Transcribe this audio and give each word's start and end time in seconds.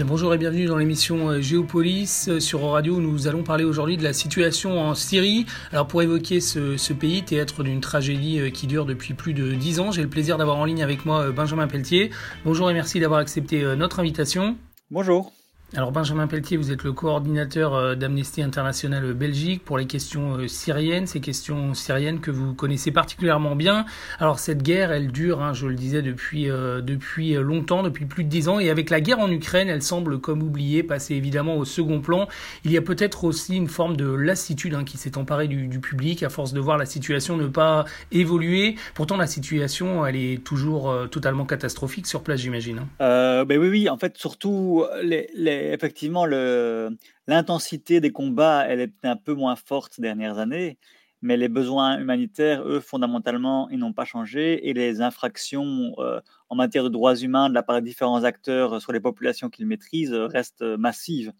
Bonjour 0.00 0.32
et 0.32 0.38
bienvenue 0.38 0.64
dans 0.64 0.78
l'émission 0.78 1.28
euh, 1.28 1.40
Géopolis 1.40 2.26
euh, 2.28 2.40
sur 2.40 2.62
Radio. 2.62 2.98
Nous 2.98 3.28
allons 3.28 3.42
parler 3.42 3.64
aujourd'hui 3.64 3.98
de 3.98 4.02
la 4.02 4.14
situation 4.14 4.80
en 4.80 4.94
Syrie. 4.94 5.44
Alors 5.70 5.86
pour 5.86 6.02
évoquer 6.02 6.40
ce, 6.40 6.92
pays, 6.92 7.22
théâtre 7.22 7.62
d'une 7.62 7.80
tragédie 7.80 8.40
euh, 8.40 8.50
qui 8.50 8.66
dure 8.66 8.86
depuis 8.86 9.12
plus 9.12 9.34
de 9.34 9.52
dix 9.52 9.80
ans, 9.80 9.90
j'ai 9.90 10.02
le 10.02 10.08
plaisir 10.08 10.38
d'avoir 10.38 10.56
en 10.56 10.64
ligne 10.64 10.82
avec 10.82 11.04
moi 11.04 11.30
Benjamin 11.30 11.66
Pelletier. 11.68 12.10
Bonjour 12.44 12.70
et 12.70 12.74
merci 12.74 13.00
d'avoir 13.00 13.20
accepté 13.20 13.62
notre 13.76 14.00
invitation. 14.00 14.56
Bonjour. 14.90 15.32
Alors 15.74 15.90
Benjamin 15.90 16.26
Pelletier, 16.26 16.58
vous 16.58 16.70
êtes 16.70 16.84
le 16.84 16.92
coordinateur 16.92 17.74
euh, 17.74 17.94
d'Amnesty 17.94 18.42
International 18.42 19.14
Belgique 19.14 19.64
pour 19.64 19.78
les 19.78 19.86
questions 19.86 20.36
euh, 20.36 20.46
syriennes, 20.46 21.06
ces 21.06 21.20
questions 21.20 21.72
syriennes 21.72 22.20
que 22.20 22.30
vous 22.30 22.52
connaissez 22.52 22.90
particulièrement 22.90 23.56
bien. 23.56 23.86
Alors 24.18 24.38
cette 24.38 24.62
guerre, 24.62 24.92
elle 24.92 25.10
dure, 25.10 25.40
hein, 25.40 25.54
je 25.54 25.66
le 25.66 25.74
disais, 25.74 26.02
depuis, 26.02 26.50
euh, 26.50 26.82
depuis 26.82 27.32
longtemps, 27.36 27.82
depuis 27.82 28.04
plus 28.04 28.24
de 28.24 28.28
dix 28.28 28.50
ans, 28.50 28.60
et 28.60 28.68
avec 28.68 28.90
la 28.90 29.00
guerre 29.00 29.18
en 29.18 29.30
Ukraine, 29.30 29.70
elle 29.70 29.80
semble 29.80 30.20
comme 30.20 30.42
oubliée, 30.42 30.82
passer 30.82 31.14
évidemment 31.14 31.56
au 31.56 31.64
second 31.64 32.02
plan. 32.02 32.28
Il 32.66 32.70
y 32.70 32.76
a 32.76 32.82
peut-être 32.82 33.24
aussi 33.24 33.56
une 33.56 33.68
forme 33.68 33.96
de 33.96 34.12
lassitude 34.12 34.74
hein, 34.74 34.84
qui 34.84 34.98
s'est 34.98 35.16
emparée 35.16 35.48
du, 35.48 35.68
du, 35.68 35.80
public 35.80 36.22
à 36.22 36.28
force 36.28 36.52
de 36.52 36.60
voir 36.60 36.76
la 36.76 36.84
situation 36.84 37.38
ne 37.38 37.46
pas 37.46 37.86
évoluer. 38.10 38.76
Pourtant 38.94 39.16
la 39.16 39.26
situation, 39.26 40.04
elle 40.04 40.16
est 40.16 40.44
toujours 40.44 40.94
totalement 41.10 41.46
catastrophique 41.46 42.06
sur 42.06 42.22
place, 42.22 42.40
j'imagine. 42.40 42.80
Hein. 43.00 43.44
ben 43.46 43.58
oui, 43.58 43.68
oui, 43.68 43.88
en 43.88 43.96
fait, 43.96 44.18
surtout 44.18 44.84
les, 45.02 45.30
les 45.34 45.61
effectivement, 45.70 46.26
l'intensité 46.26 48.00
des 48.00 48.12
combats, 48.12 48.66
elle 48.68 48.80
est 48.80 49.04
un 49.04 49.16
peu 49.16 49.34
moins 49.34 49.56
forte 49.56 49.94
ces 49.94 50.02
dernières 50.02 50.38
années, 50.38 50.78
mais 51.20 51.36
les 51.36 51.48
besoins 51.48 51.98
humanitaires, 52.00 52.62
eux, 52.66 52.80
fondamentalement, 52.80 53.68
ils 53.70 53.78
n'ont 53.78 53.92
pas 53.92 54.04
changé, 54.04 54.68
et 54.68 54.74
les 54.74 55.00
infractions 55.00 55.94
euh, 55.98 56.20
en 56.48 56.56
matière 56.56 56.84
de 56.84 56.88
droits 56.88 57.14
humains 57.16 57.48
de 57.48 57.54
la 57.54 57.62
part 57.62 57.76
de 57.80 57.86
différents 57.86 58.24
acteurs 58.24 58.80
sur 58.80 58.92
les 58.92 59.00
populations 59.00 59.48
qu'ils 59.48 59.66
maîtrisent 59.66 60.12
restent 60.12 60.62
massives. 60.62 61.32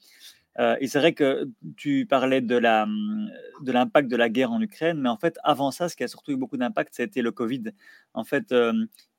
Euh, 0.58 0.76
et 0.80 0.86
c'est 0.86 0.98
vrai 0.98 1.14
que 1.14 1.48
tu 1.76 2.06
parlais 2.06 2.40
de 2.40 2.56
l'impact 2.56 4.08
de, 4.08 4.16
la 4.16 4.28
guerre 4.28 4.52
en 4.52 4.60
Ukraine, 4.60 5.00
mais 5.00 5.08
en 5.08 5.16
fait, 5.16 5.38
avant 5.44 5.70
ça, 5.70 5.88
ce 5.88 5.96
qui 5.96 6.04
a 6.04 6.08
surtout 6.08 6.32
eu 6.32 6.36
beaucoup 6.36 6.56
d'impact, 6.56 6.94
c'était 6.94 7.22
le 7.22 7.32
Covid. 7.32 7.64
En 8.12 8.24
fait, 8.24 8.52
euh, 8.52 8.72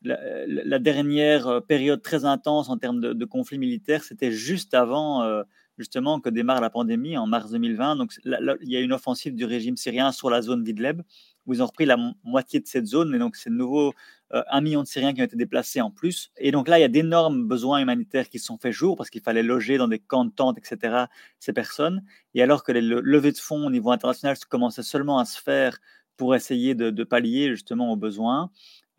la, 0.04 0.80
dernière 0.80 1.62
période 1.68 2.02
très 2.02 2.26
intense 2.26 2.70
en 2.70 2.78
termes 2.78 3.02
de, 3.02 3.26
conflits 3.26 3.58
militaires, 3.58 4.04
c'était 4.04 4.32
juste 4.32 4.74
avant 4.74 5.24
euh, 5.24 5.44
justement 5.78 6.20
que 6.20 6.30
démarre 6.30 6.62
la 6.62 6.70
pandémie, 6.70 7.18
en 7.18 7.28
mars 7.28 7.52
2020. 7.52 7.96
Donc, 7.96 8.14
il 8.26 8.70
y 8.70 8.76
a 8.76 8.80
une 8.80 8.94
offensive 8.94 9.36
du 9.36 9.46
régime 9.46 9.78
syrien 9.78 10.12
sur 10.12 10.30
la 10.30 10.42
zone 10.42 10.64
d'Idleb, 10.64 11.02
où 11.46 11.54
ils 11.54 11.62
ont 11.62 11.66
repris 11.66 11.86
la 11.86 11.98
moitié 12.24 12.60
de 12.60 12.68
cette 12.68 12.86
zone, 12.86 13.14
et 13.14 13.20
donc 13.20 13.36
c'est 13.36 13.50
de 13.50 13.56
nouveau 13.56 13.94
euh, 14.34 14.44
un 14.50 14.62
million 14.62 14.82
de 14.82 14.88
Syriens 14.88 15.14
qui 15.14 15.22
ont 15.22 15.26
été 15.26 15.36
déplacés 15.36 15.82
en 15.82 15.92
plus. 15.92 16.32
Et 16.38 16.52
donc 16.52 16.68
là, 16.68 16.80
il 16.80 16.82
y 16.82 16.86
a 16.86 16.90
d'énormes 16.90 17.48
besoins 17.48 17.80
humanitaires 17.80 18.30
qui 18.30 18.40
se 18.40 18.46
sont 18.46 18.58
faits 18.58 18.72
jour 18.72 18.96
parce 18.96 19.10
qu'il 19.10 19.22
fallait 19.22 19.44
loger 19.44 19.78
dans 19.78 19.88
des 19.88 20.00
camps 20.00 20.26
de 20.26 20.32
tentes, 20.32 20.58
etc., 20.58 21.06
ces 21.40 21.54
personnes. 21.54 22.04
Et 22.34 22.42
alors 22.42 22.64
que 22.64 22.72
les 22.72 22.82
levées 22.82 23.32
de 23.32 23.38
fonds 23.38 23.68
au 23.68 23.70
niveau 23.70 23.92
international 23.92 24.38
commençaient 24.50 24.84
seulement 24.84 25.20
à 25.20 25.26
se 25.26 25.40
faire 25.40 25.78
pour 26.18 26.36
essayer 26.36 26.76
de, 26.76 27.04
pallier 27.04 27.50
justement 27.50 27.92
aux 27.92 27.96
besoins, 27.96 28.52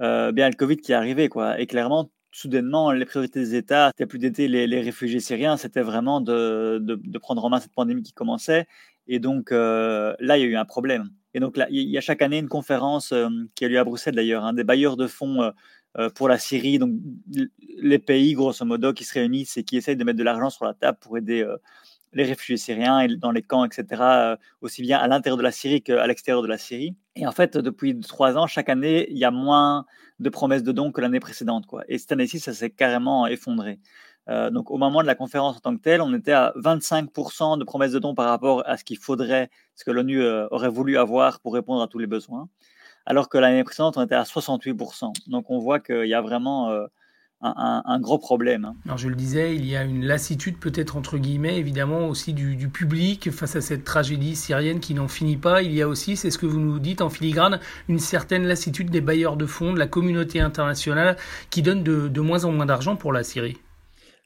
euh, 0.03 0.33
bien 0.33 0.49
le 0.49 0.55
Covid 0.55 0.77
qui 0.77 0.93
est 0.93 0.97
arrivé, 0.97 1.29
quoi. 1.29 1.59
Et 1.61 1.67
clairement, 1.67 2.11
soudainement, 2.35 2.91
les 2.91 3.05
priorités 3.05 3.39
des 3.39 3.55
États, 3.55 3.89
c'était 3.89 4.07
plus 4.07 4.19
d'aider 4.19 4.49
les, 4.49 4.81
réfugiés 4.81 5.21
syriens, 5.21 5.57
c'était 5.57 5.83
vraiment 5.83 6.21
de, 6.21 7.19
prendre 7.19 7.45
en 7.45 7.49
main 7.49 7.61
cette 7.61 7.73
pandémie 7.73 8.03
qui 8.03 8.13
commençait. 8.13 8.67
Et 9.07 9.21
donc 9.21 9.53
euh, 9.53 10.15
là, 10.19 10.37
il 10.37 10.41
y 10.41 10.45
a 10.45 10.49
eu 10.49 10.57
un 10.57 10.65
problème. 10.65 11.11
Et 11.33 11.41
donc 11.41 11.57
là, 11.57 11.67
il 11.71 11.89
y 11.89 11.97
a 11.97 12.01
chaque 12.01 12.23
année 12.23 12.39
une 12.39 12.49
conférence 12.49 13.13
euh, 13.13 13.29
qui 13.55 13.65
a 13.65 13.69
lieu 13.69 13.79
à 13.79 13.85
Bruxelles 13.85 14.17
d'ailleurs, 14.17 14.45
hein, 14.45 14.53
des 14.53 14.65
bailleurs 14.65 14.97
de 14.97 15.07
fonds 15.07 15.53
euh, 15.97 16.11
pour 16.11 16.29
la 16.29 16.39
Syrie, 16.39 16.79
donc 16.79 16.91
les 17.79 18.01
pays 18.01 18.35
grosso 18.35 18.65
modo 18.65 18.93
qui 18.93 19.05
se 19.05 19.15
réunissent 19.15 19.57
et 19.57 19.63
qui 19.63 19.77
essayent 19.77 19.97
de 19.97 20.05
mettre 20.05 20.19
de 20.19 20.25
l'argent 20.25 20.51
sur 20.51 20.65
la 20.65 20.75
table 20.75 20.99
pour 21.01 21.17
aider 21.17 21.47
les 22.15 22.25
réfugiés 22.25 22.57
syriens 22.57 23.07
dans 23.19 23.31
les 23.31 23.43
camps, 23.43 23.65
etc., 23.65 24.37
aussi 24.61 24.83
bien 24.83 24.99
à 24.99 25.07
l'intérieur 25.09 25.37
de 25.37 25.43
la 25.43 25.51
Syrie 25.51 25.83
qu'à 25.83 26.07
l'extérieur 26.07 26.43
de 26.43 26.49
la 26.49 26.59
Syrie. 26.59 26.95
Et 27.17 27.27
en 27.27 27.33
fait, 27.33 27.57
depuis 27.57 27.99
trois 28.01 28.37
ans, 28.37 28.47
chaque 28.47 28.69
année, 28.69 29.07
il 29.11 29.19
y 29.19 29.25
a 29.25 29.31
moins 29.31 29.85
de 30.21 30.29
promesses 30.31 30.63
de 30.63 30.73
dons 30.73 30.93
que 30.93 31.01
l'année 31.01 31.21
précédente. 31.21 31.65
Et 31.89 31.99
cette 31.99 32.13
année-ci, 32.13 32.41
ça 32.41 32.53
s'est 32.53 32.71
carrément 32.71 33.27
effondré. 33.27 33.79
Euh, 34.31 34.51
donc 34.51 34.71
au 34.71 34.79
moment 34.79 35.03
de 35.03 35.07
la 35.07 35.15
conférence 35.15 35.57
en 35.59 35.61
tant 35.61 35.77
que 35.77 35.83
telle, 35.83 36.01
on 36.01 36.15
était 36.15 36.33
à 36.33 36.53
25% 36.57 37.59
de 37.59 37.65
promesses 37.65 37.93
de 37.93 37.99
dons 37.99 38.15
par 38.15 38.27
rapport 38.27 38.63
à 38.67 38.77
ce 38.79 38.85
qu'il 38.85 38.97
faudrait, 38.97 39.51
ce 39.75 39.85
que 39.85 39.91
l'ONU 39.91 40.23
euh, 40.23 40.47
aurait 40.51 40.71
voulu 40.71 40.97
avoir 40.97 41.41
pour 41.41 41.53
répondre 41.53 41.83
à 41.83 41.89
tous 41.89 41.99
les 41.99 42.07
besoins, 42.07 42.49
alors 43.05 43.29
que 43.29 43.37
l'année 43.37 43.65
précédente, 43.65 43.99
on 43.99 44.05
était 44.05 44.15
à 44.15 44.23
68%. 44.23 45.13
Donc 45.29 45.51
on 45.51 45.59
voit 45.59 45.79
qu'il 45.81 46.07
y 46.07 46.15
a 46.15 46.23
vraiment 46.23 46.71
euh, 46.71 46.87
un, 47.45 48.01
gros 48.01 48.19
problème. 48.19 48.65
Hein. 48.65 48.75
Alors 48.87 48.99
je 48.99 49.09
le 49.09 49.15
disais, 49.15 49.55
il 49.55 49.67
y 49.67 49.77
a 49.77 49.85
une 49.85 50.05
lassitude 50.05 50.57
peut-être 50.57 50.97
entre 50.97 51.19
guillemets, 51.19 51.59
évidemment 51.59 52.09
aussi 52.09 52.33
du, 52.33 52.69
public 52.69 53.31
face 53.31 53.57
à 53.57 53.61
cette 53.61 53.85
tragédie 53.85 54.35
syrienne 54.35 54.81
qui 54.81 54.95
n'en 54.95 55.09
finit 55.09 55.37
pas. 55.37 55.63
Il 55.63 55.73
y 55.73 55.83
a 55.83 55.89
aussi, 55.89 56.17
c'est 56.17 56.31
ce 56.31 56.39
que 56.39 56.47
vous 56.47 56.61
nous 56.61 56.79
dites 56.79 57.03
en 57.03 57.11
filigrane, 57.11 57.61
une 57.89 57.99
certaine 57.99 58.47
lassitude 58.47 58.91
des 58.91 59.01
bailleurs 59.01 59.37
de 59.37 59.47
fonds, 59.47 59.73
de 59.73 59.79
la 59.79 59.87
communauté 59.87 60.41
internationale 60.41 61.17
qui 61.51 61.63
donne 61.63 61.83
de 61.83 62.21
moins 62.21 62.45
en 62.45 62.53
moins 62.53 62.67
d'argent 62.67 62.97
pour 62.97 63.13
la 63.13 63.23
Syrie. 63.23 63.59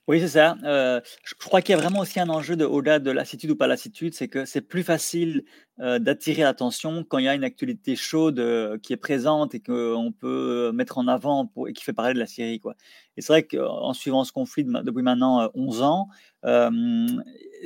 Oui, 0.09 0.19
c'est 0.19 0.27
ça. 0.27 0.57
Je 0.63 1.35
crois 1.39 1.61
qu'il 1.61 1.75
y 1.75 1.77
a 1.77 1.79
vraiment 1.79 1.99
aussi 1.99 2.19
un 2.19 2.29
enjeu 2.29 2.55
de, 2.55 2.65
au-delà 2.65 2.97
de 2.97 3.11
lassitude 3.11 3.51
ou 3.51 3.55
pas 3.55 3.67
lassitude, 3.67 4.15
c'est 4.15 4.27
que 4.27 4.43
c'est 4.43 4.61
plus 4.61 4.81
facile 4.81 5.43
d'attirer 5.77 6.41
l'attention 6.41 7.03
quand 7.03 7.19
il 7.19 7.25
y 7.25 7.27
a 7.27 7.35
une 7.35 7.43
actualité 7.43 7.95
chaude 7.95 8.79
qui 8.81 8.91
est 8.91 8.97
présente 8.97 9.53
et 9.53 9.59
qu'on 9.59 10.11
peut 10.11 10.71
mettre 10.73 10.97
en 10.97 11.07
avant 11.07 11.51
et 11.67 11.73
qui 11.73 11.83
fait 11.83 11.93
parler 11.93 12.15
de 12.15 12.19
la 12.19 12.25
Syrie. 12.25 12.59
Quoi. 12.59 12.73
Et 13.17 13.21
c'est 13.21 13.31
vrai 13.31 13.43
qu'en 13.43 13.93
suivant 13.93 14.23
ce 14.23 14.31
conflit 14.31 14.63
depuis 14.63 15.03
maintenant 15.03 15.51
11 15.53 15.83
ans, 15.83 16.07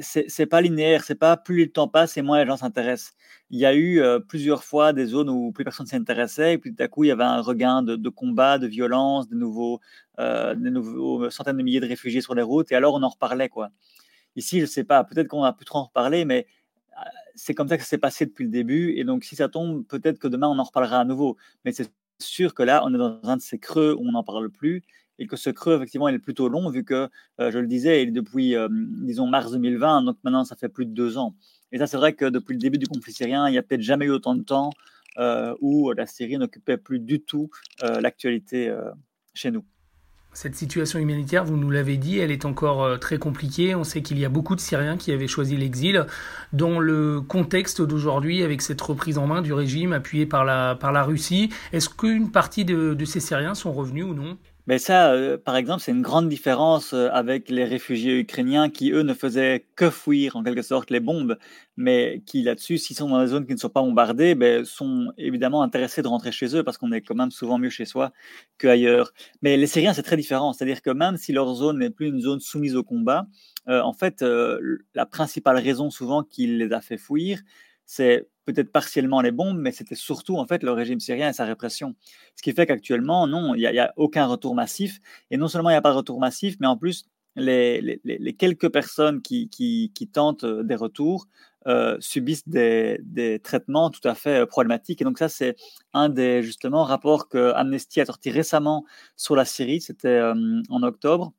c'est 0.01 0.45
pas 0.45 0.61
linéaire, 0.61 1.03
c'est 1.03 1.15
pas 1.15 1.37
plus 1.37 1.65
le 1.65 1.71
temps 1.71 1.87
passe 1.87 2.17
et 2.17 2.21
moins 2.21 2.39
les 2.39 2.47
gens 2.47 2.57
s'intéressent. 2.57 3.13
Il 3.49 3.59
y 3.59 3.65
a 3.65 3.75
eu 3.75 4.01
plusieurs 4.27 4.63
fois 4.63 4.93
des 4.93 5.05
zones 5.05 5.29
où 5.29 5.51
plus 5.51 5.63
personne 5.63 5.85
s'intéressait 5.85 6.53
et 6.53 6.57
puis 6.57 6.73
tout 6.73 6.81
à 6.83 6.87
coup 6.87 7.03
il 7.03 7.07
y 7.07 7.11
avait 7.11 7.23
un 7.23 7.41
regain 7.41 7.83
de, 7.83 7.95
de 7.95 8.09
combats, 8.09 8.57
de 8.57 8.67
violence, 8.67 9.29
de 9.29 9.35
nouveaux, 9.35 9.79
des 10.17 10.55
nouveaux 10.71 11.29
centaines 11.29 11.57
de 11.57 11.63
milliers 11.63 11.79
de 11.79 11.87
réfugiés 11.87 12.21
sur 12.21 12.33
les 12.35 12.41
routes 12.41 12.71
et 12.71 12.75
alors 12.75 12.95
on 12.95 13.03
en 13.03 13.09
reparlait 13.09 13.49
quoi. 13.49 13.69
Ici 14.35 14.59
je 14.61 14.65
sais 14.65 14.83
pas, 14.83 15.03
peut-être 15.03 15.27
qu'on 15.27 15.41
va 15.41 15.53
plus 15.53 15.65
trop 15.65 15.79
en 15.79 15.83
reparler, 15.85 16.25
mais 16.25 16.47
c'est 17.35 17.53
comme 17.53 17.67
ça 17.67 17.77
que 17.77 17.83
ça 17.83 17.89
s'est 17.89 17.97
passé 17.97 18.25
depuis 18.25 18.45
le 18.45 18.51
début 18.51 18.93
et 18.97 19.03
donc 19.03 19.23
si 19.23 19.35
ça 19.35 19.49
tombe, 19.49 19.85
peut-être 19.85 20.19
que 20.19 20.27
demain 20.27 20.47
on 20.47 20.57
en 20.57 20.63
reparlera 20.63 20.99
à 20.99 21.05
nouveau. 21.05 21.37
Mais 21.65 21.71
c'est 21.71 21.91
sûr 22.19 22.53
que 22.55 22.63
là 22.63 22.83
on 22.85 22.93
est 22.93 22.97
dans 22.97 23.19
un 23.23 23.37
de 23.37 23.41
ces 23.41 23.59
creux 23.59 23.93
où 23.93 24.07
on 24.07 24.13
n'en 24.13 24.23
parle 24.23 24.49
plus 24.49 24.83
et 25.19 25.27
que 25.27 25.35
ce 25.35 25.49
creux, 25.49 25.75
effectivement, 25.75 26.07
il 26.07 26.15
est 26.15 26.19
plutôt 26.19 26.49
long, 26.49 26.69
vu 26.69 26.83
que, 26.83 27.09
euh, 27.39 27.51
je 27.51 27.59
le 27.59 27.67
disais, 27.67 28.03
il 28.03 28.09
est 28.09 28.11
depuis, 28.11 28.55
euh, 28.55 28.67
disons, 28.71 29.27
mars 29.27 29.51
2020, 29.51 30.03
donc 30.03 30.17
maintenant, 30.23 30.43
ça 30.43 30.55
fait 30.55 30.69
plus 30.69 30.85
de 30.85 30.93
deux 30.93 31.17
ans. 31.17 31.35
Et 31.71 31.77
ça, 31.77 31.87
c'est 31.87 31.97
vrai 31.97 32.13
que 32.13 32.25
depuis 32.25 32.53
le 32.53 32.59
début 32.59 32.77
du 32.77 32.87
conflit 32.87 33.13
syrien, 33.13 33.47
il 33.47 33.51
n'y 33.51 33.57
a 33.57 33.63
peut-être 33.63 33.81
jamais 33.81 34.05
eu 34.05 34.11
autant 34.11 34.35
de 34.35 34.43
temps 34.43 34.71
euh, 35.17 35.55
où 35.61 35.91
la 35.91 36.05
Syrie 36.05 36.37
n'occupait 36.37 36.77
plus 36.77 36.99
du 36.99 37.21
tout 37.21 37.49
l'actualité 37.81 38.75
chez 39.33 39.49
nous. 39.49 39.63
Cette 40.35 40.55
situation 40.55 40.97
humanitaire, 40.97 41.45
vous 41.45 41.57
nous 41.57 41.69
l'avez 41.69 41.97
dit, 41.97 42.17
elle 42.17 42.31
est 42.31 42.45
encore 42.45 42.99
très 42.99 43.17
compliquée. 43.17 43.75
On 43.75 43.83
sait 43.83 44.01
qu'il 44.01 44.17
y 44.19 44.25
a 44.25 44.29
beaucoup 44.29 44.55
de 44.55 44.59
Syriens 44.59 44.97
qui 44.97 45.11
avaient 45.11 45.27
choisi 45.27 45.57
l'exil. 45.57 46.05
Dans 46.53 46.79
le 46.79 47.21
contexte 47.21 47.81
d'aujourd'hui, 47.81 48.43
avec 48.43 48.61
cette 48.61 48.81
reprise 48.81 49.17
en 49.17 49.27
main 49.27 49.41
du 49.41 49.53
régime 49.53 49.93
appuyé 49.93 50.25
par 50.25 50.45
la, 50.45 50.75
par 50.75 50.91
la 50.91 51.03
Russie, 51.03 51.51
est-ce 51.71 51.89
qu'une 51.89 52.31
partie 52.31 52.65
de, 52.65 52.93
de 52.93 53.05
ces 53.05 53.19
Syriens 53.19 53.55
sont 53.55 53.73
revenus 53.73 54.05
ou 54.05 54.13
non? 54.13 54.37
Mais 54.65 54.79
ça, 54.79 55.11
euh, 55.11 55.37
par 55.37 55.57
exemple, 55.57 55.81
c'est 55.81 55.91
une 55.91 56.01
grande 56.01 56.29
différence 56.29 56.93
euh, 56.93 57.09
avec 57.11 57.49
les 57.49 57.65
réfugiés 57.65 58.17
ukrainiens 58.19 58.69
qui, 58.69 58.91
eux, 58.91 59.01
ne 59.01 59.13
faisaient 59.13 59.65
que 59.75 59.89
fuir 59.89 60.37
en 60.37 60.43
quelque 60.43 60.61
sorte 60.61 60.89
les 60.89 61.01
bombes, 61.01 61.37
mais 61.75 62.21
qui 62.25 62.43
là-dessus, 62.43 62.77
s'ils 62.77 62.95
sont 62.95 63.09
dans 63.09 63.19
des 63.21 63.27
zones 63.27 63.45
qui 63.45 63.53
ne 63.53 63.57
sont 63.59 63.69
pas 63.69 63.81
bombardées, 63.81 64.35
ben, 64.35 64.63
sont 64.63 65.11
évidemment 65.17 65.63
intéressés 65.63 66.01
de 66.01 66.07
rentrer 66.07 66.31
chez 66.31 66.55
eux 66.55 66.63
parce 66.63 66.77
qu'on 66.77 66.91
est 66.93 67.01
quand 67.01 67.15
même 67.15 67.31
souvent 67.31 67.57
mieux 67.57 67.69
chez 67.69 67.85
soi 67.85 68.11
qu'ailleurs. 68.57 69.11
Mais 69.41 69.57
les 69.57 69.67
Syriens, 69.67 69.93
c'est 69.93 70.03
très 70.03 70.17
différent, 70.17 70.53
c'est-à-dire 70.53 70.81
que 70.81 70.91
même 70.91 71.17
si 71.17 71.33
leur 71.33 71.53
zone 71.55 71.79
n'est 71.79 71.89
plus 71.89 72.07
une 72.07 72.21
zone 72.21 72.39
soumise 72.39 72.75
au 72.77 72.83
combat, 72.83 73.25
euh, 73.67 73.81
en 73.81 73.93
fait, 73.93 74.23
la 74.93 75.05
principale 75.05 75.57
raison 75.57 75.89
souvent 75.89 76.23
qui 76.23 76.47
les 76.47 76.71
a 76.73 76.81
fait 76.81 76.97
fuir, 76.97 77.39
c'est 77.85 78.27
peut-être 78.45 78.71
partiellement 78.71 79.21
les 79.21 79.31
bombes, 79.31 79.57
mais 79.57 79.71
c'était 79.71 79.95
surtout 79.95 80.37
en 80.37 80.45
fait 80.45 80.63
le 80.63 80.71
régime 80.71 80.99
syrien 80.99 81.29
et 81.29 81.33
sa 81.33 81.45
répression. 81.45 81.95
Ce 82.35 82.43
qui 82.43 82.51
fait 82.51 82.65
qu'actuellement, 82.65 83.27
non, 83.27 83.55
il 83.55 83.59
n'y 83.59 83.79
a, 83.79 83.93
aucun 83.97 84.25
retour 84.25 84.55
massif. 84.55 84.99
Et 85.31 85.37
non 85.37 85.47
seulement 85.47 85.69
il 85.69 85.73
n'y 85.73 85.77
a 85.77 85.81
pas 85.81 85.91
de 85.91 85.97
retour 85.97 86.19
massif, 86.19 86.57
mais 86.59 86.67
en 86.67 86.77
plus, 86.77 87.05
les, 87.35 88.35
quelques 88.37 88.69
personnes 88.69 89.21
qui, 89.21 89.89
tentent 90.13 90.43
euh, 90.43 90.63
des 90.63 90.75
retours 90.75 91.27
euh, 91.65 91.97
subissent 91.99 92.47
des, 92.47 93.39
traitements 93.43 93.89
tout 93.89 94.07
à 94.07 94.13
fait 94.15 94.41
euh, 94.41 94.45
problématiques. 94.45 95.01
Et 95.01 95.05
donc 95.05 95.17
ça, 95.17 95.29
c'est 95.29 95.55
un 95.93 96.09
des 96.09 96.43
justement 96.43 96.83
rapports 96.83 97.29
que 97.29 97.53
Amnesty 97.53 98.01
a 98.01 98.05
sorti 98.05 98.29
récemment 98.29 98.85
sur 99.15 99.35
la 99.35 99.45
Syrie, 99.45 99.81
c'était 99.81 100.21
en 100.21 100.83
octobre 100.83 101.33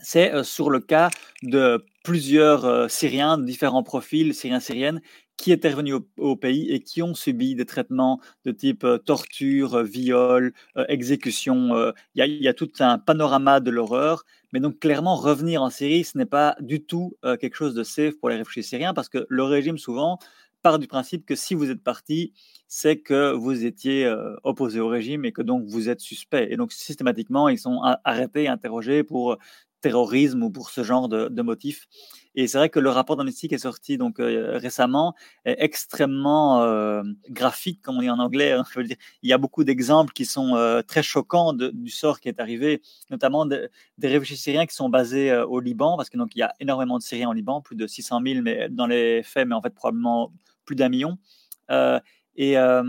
c'est 0.00 0.44
sur 0.44 0.70
le 0.70 0.80
cas 0.80 1.10
de 1.42 1.84
plusieurs 2.04 2.90
Syriens 2.90 3.38
de 3.38 3.44
différents 3.44 3.82
profils, 3.82 4.34
Syriens, 4.34 4.60
Syriennes, 4.60 5.00
qui 5.36 5.52
étaient 5.52 5.70
revenus 5.70 5.96
au, 6.16 6.36
pays 6.36 6.70
et 6.70 6.80
qui 6.80 7.00
ont 7.02 7.14
subi 7.14 7.54
des 7.54 7.66
traitements 7.66 8.20
de 8.44 8.50
type 8.50 8.84
torture, 9.04 9.82
viol, 9.82 10.52
exécution. 10.88 11.92
Il 12.14 12.24
y, 12.24 12.42
y, 12.42 12.48
a 12.48 12.54
tout 12.54 12.70
un 12.80 12.98
panorama 12.98 13.60
de 13.60 13.70
l'horreur. 13.70 14.24
Mais 14.52 14.60
donc 14.60 14.80
clairement, 14.80 15.14
revenir 15.14 15.62
en 15.62 15.70
Syrie, 15.70 16.04
ce 16.04 16.18
n'est 16.18 16.26
pas 16.26 16.56
du 16.60 16.82
tout 16.82 17.16
quelque 17.22 17.54
chose 17.54 17.74
de 17.74 17.84
safe 17.84 18.18
pour 18.18 18.30
les 18.30 18.36
réfugiés 18.36 18.62
syriens 18.62 18.94
parce 18.94 19.08
que 19.08 19.26
le 19.28 19.44
régime 19.44 19.78
souvent 19.78 20.18
part 20.62 20.78
du 20.78 20.86
principe 20.86 21.24
que 21.26 21.34
si 21.34 21.54
vous 21.54 21.70
êtes 21.70 21.82
parti, 21.82 22.32
c'est 22.66 22.98
que 22.98 23.32
vous 23.32 23.64
étiez 23.64 24.04
euh, 24.04 24.34
opposé 24.42 24.80
au 24.80 24.88
régime 24.88 25.24
et 25.24 25.32
que 25.32 25.42
donc 25.42 25.64
vous 25.66 25.88
êtes 25.88 26.00
suspect. 26.00 26.48
Et 26.50 26.56
donc 26.56 26.72
systématiquement, 26.72 27.48
ils 27.48 27.58
sont 27.58 27.80
arrêtés, 28.04 28.48
interrogés 28.48 29.04
pour 29.04 29.38
terrorisme 29.80 30.42
ou 30.42 30.50
pour 30.50 30.70
ce 30.70 30.82
genre 30.82 31.08
de, 31.08 31.42
motifs. 31.42 31.86
Et 32.34 32.46
c'est 32.46 32.58
vrai 32.58 32.68
que 32.68 32.78
le 32.78 32.90
rapport 32.90 33.16
d'Amnesty 33.16 33.48
qui 33.48 33.54
est 33.54 33.58
sorti 33.58 33.96
donc 33.96 34.20
euh, 34.20 34.58
récemment 34.58 35.14
est 35.44 35.56
extrêmement 35.58 36.62
euh, 36.62 37.02
graphique, 37.30 37.80
comme 37.82 37.96
on 37.98 38.00
dit 38.00 38.10
en 38.10 38.18
anglais. 38.18 38.52
Hein, 38.52 38.64
il 38.76 39.28
y 39.28 39.32
a 39.32 39.38
beaucoup 39.38 39.64
d'exemples 39.64 40.12
qui 40.12 40.24
sont 40.24 40.82
très 40.86 41.02
choquants 41.02 41.52
du 41.52 41.90
sort 41.90 42.20
qui 42.20 42.28
est 42.28 42.40
arrivé, 42.40 42.82
notamment 43.10 43.46
des 43.46 43.68
réfugiés 44.02 44.36
syriens 44.36 44.66
qui 44.66 44.74
sont 44.74 44.88
basés 44.88 45.34
au 45.34 45.60
Liban, 45.60 45.96
parce 45.96 46.10
que 46.10 46.18
donc 46.18 46.36
il 46.36 46.40
y 46.40 46.42
a 46.42 46.52
énormément 46.60 46.98
de 46.98 47.02
Syriens 47.02 47.30
au 47.30 47.32
Liban, 47.32 47.60
plus 47.60 47.76
de 47.76 47.86
600 47.86 48.20
000, 48.24 48.42
mais 48.42 48.68
dans 48.68 48.86
les 48.86 49.22
faits, 49.22 49.48
mais 49.48 49.54
en 49.54 49.62
fait 49.62 49.74
probablement 49.74 50.32
plus 50.64 50.76
d'un 50.76 50.88
million. 50.88 51.18
Euh, 51.70 52.00
et, 52.36 52.56
euh, 52.58 52.82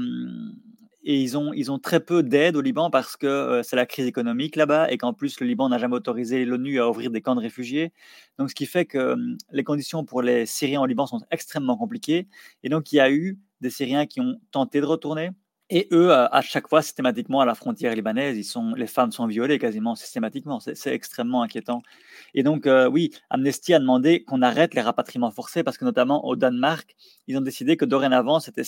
et 1.03 1.21
ils 1.21 1.37
ont, 1.37 1.53
ils 1.53 1.71
ont 1.71 1.79
très 1.79 1.99
peu 1.99 2.23
d'aide 2.23 2.55
au 2.55 2.61
Liban 2.61 2.89
parce 2.89 3.15
que 3.15 3.27
euh, 3.27 3.63
c'est 3.63 3.75
la 3.75 3.85
crise 3.85 4.05
économique 4.05 4.55
là-bas 4.55 4.91
et 4.91 4.97
qu'en 4.97 5.13
plus 5.13 5.39
le 5.39 5.47
Liban 5.47 5.69
n'a 5.69 5.77
jamais 5.77 5.95
autorisé 5.95 6.43
l'ONU 6.45 6.79
à 6.79 6.89
ouvrir 6.89 7.09
des 7.11 7.21
camps 7.21 7.35
de 7.35 7.41
réfugiés. 7.41 7.93
Donc 8.37 8.49
ce 8.49 8.55
qui 8.55 8.65
fait 8.65 8.85
que 8.85 9.15
les 9.51 9.63
conditions 9.63 10.03
pour 10.03 10.21
les 10.21 10.45
Syriens 10.45 10.81
au 10.81 10.85
Liban 10.85 11.05
sont 11.05 11.21
extrêmement 11.31 11.77
compliquées. 11.77 12.27
Et 12.63 12.69
donc 12.69 12.91
il 12.91 12.97
y 12.97 12.99
a 12.99 13.11
eu 13.11 13.39
des 13.61 13.69
Syriens 13.69 14.05
qui 14.05 14.21
ont 14.21 14.39
tenté 14.51 14.81
de 14.81 14.85
retourner, 14.85 15.31
et 15.71 15.87
eux, 15.91 16.11
à 16.11 16.41
chaque 16.41 16.67
fois, 16.67 16.81
systématiquement, 16.81 17.41
à 17.41 17.45
la 17.45 17.53
frontière 17.53 17.93
libanaise, 17.93 18.37
ils 18.37 18.43
sont, 18.43 18.73
les 18.73 18.87
femmes 18.87 19.11
sont 19.11 19.27
violées 19.27 19.59
quasiment 19.59 19.95
systématiquement. 19.95 20.59
C'est 20.59 20.93
extrêmement 20.93 21.43
inquiétant. 21.43 21.83
Et 22.33 22.41
donc, 22.41 22.65
euh, 22.65 22.89
oui, 22.89 23.11
Amnesty 23.29 23.75
a 23.75 23.79
demandé 23.79 24.23
qu'on 24.23 24.41
arrête 24.41 24.73
les 24.73 24.81
rapatriements 24.81 25.29
forcés 25.29 25.63
parce 25.63 25.77
que 25.77 25.85
notamment 25.85 26.25
au 26.25 26.35
Danemark, 26.35 26.95
ils 27.27 27.37
ont 27.37 27.41
décidé 27.41 27.77
que 27.77 27.85
dorénavant, 27.85 28.39
c'était 28.39 28.63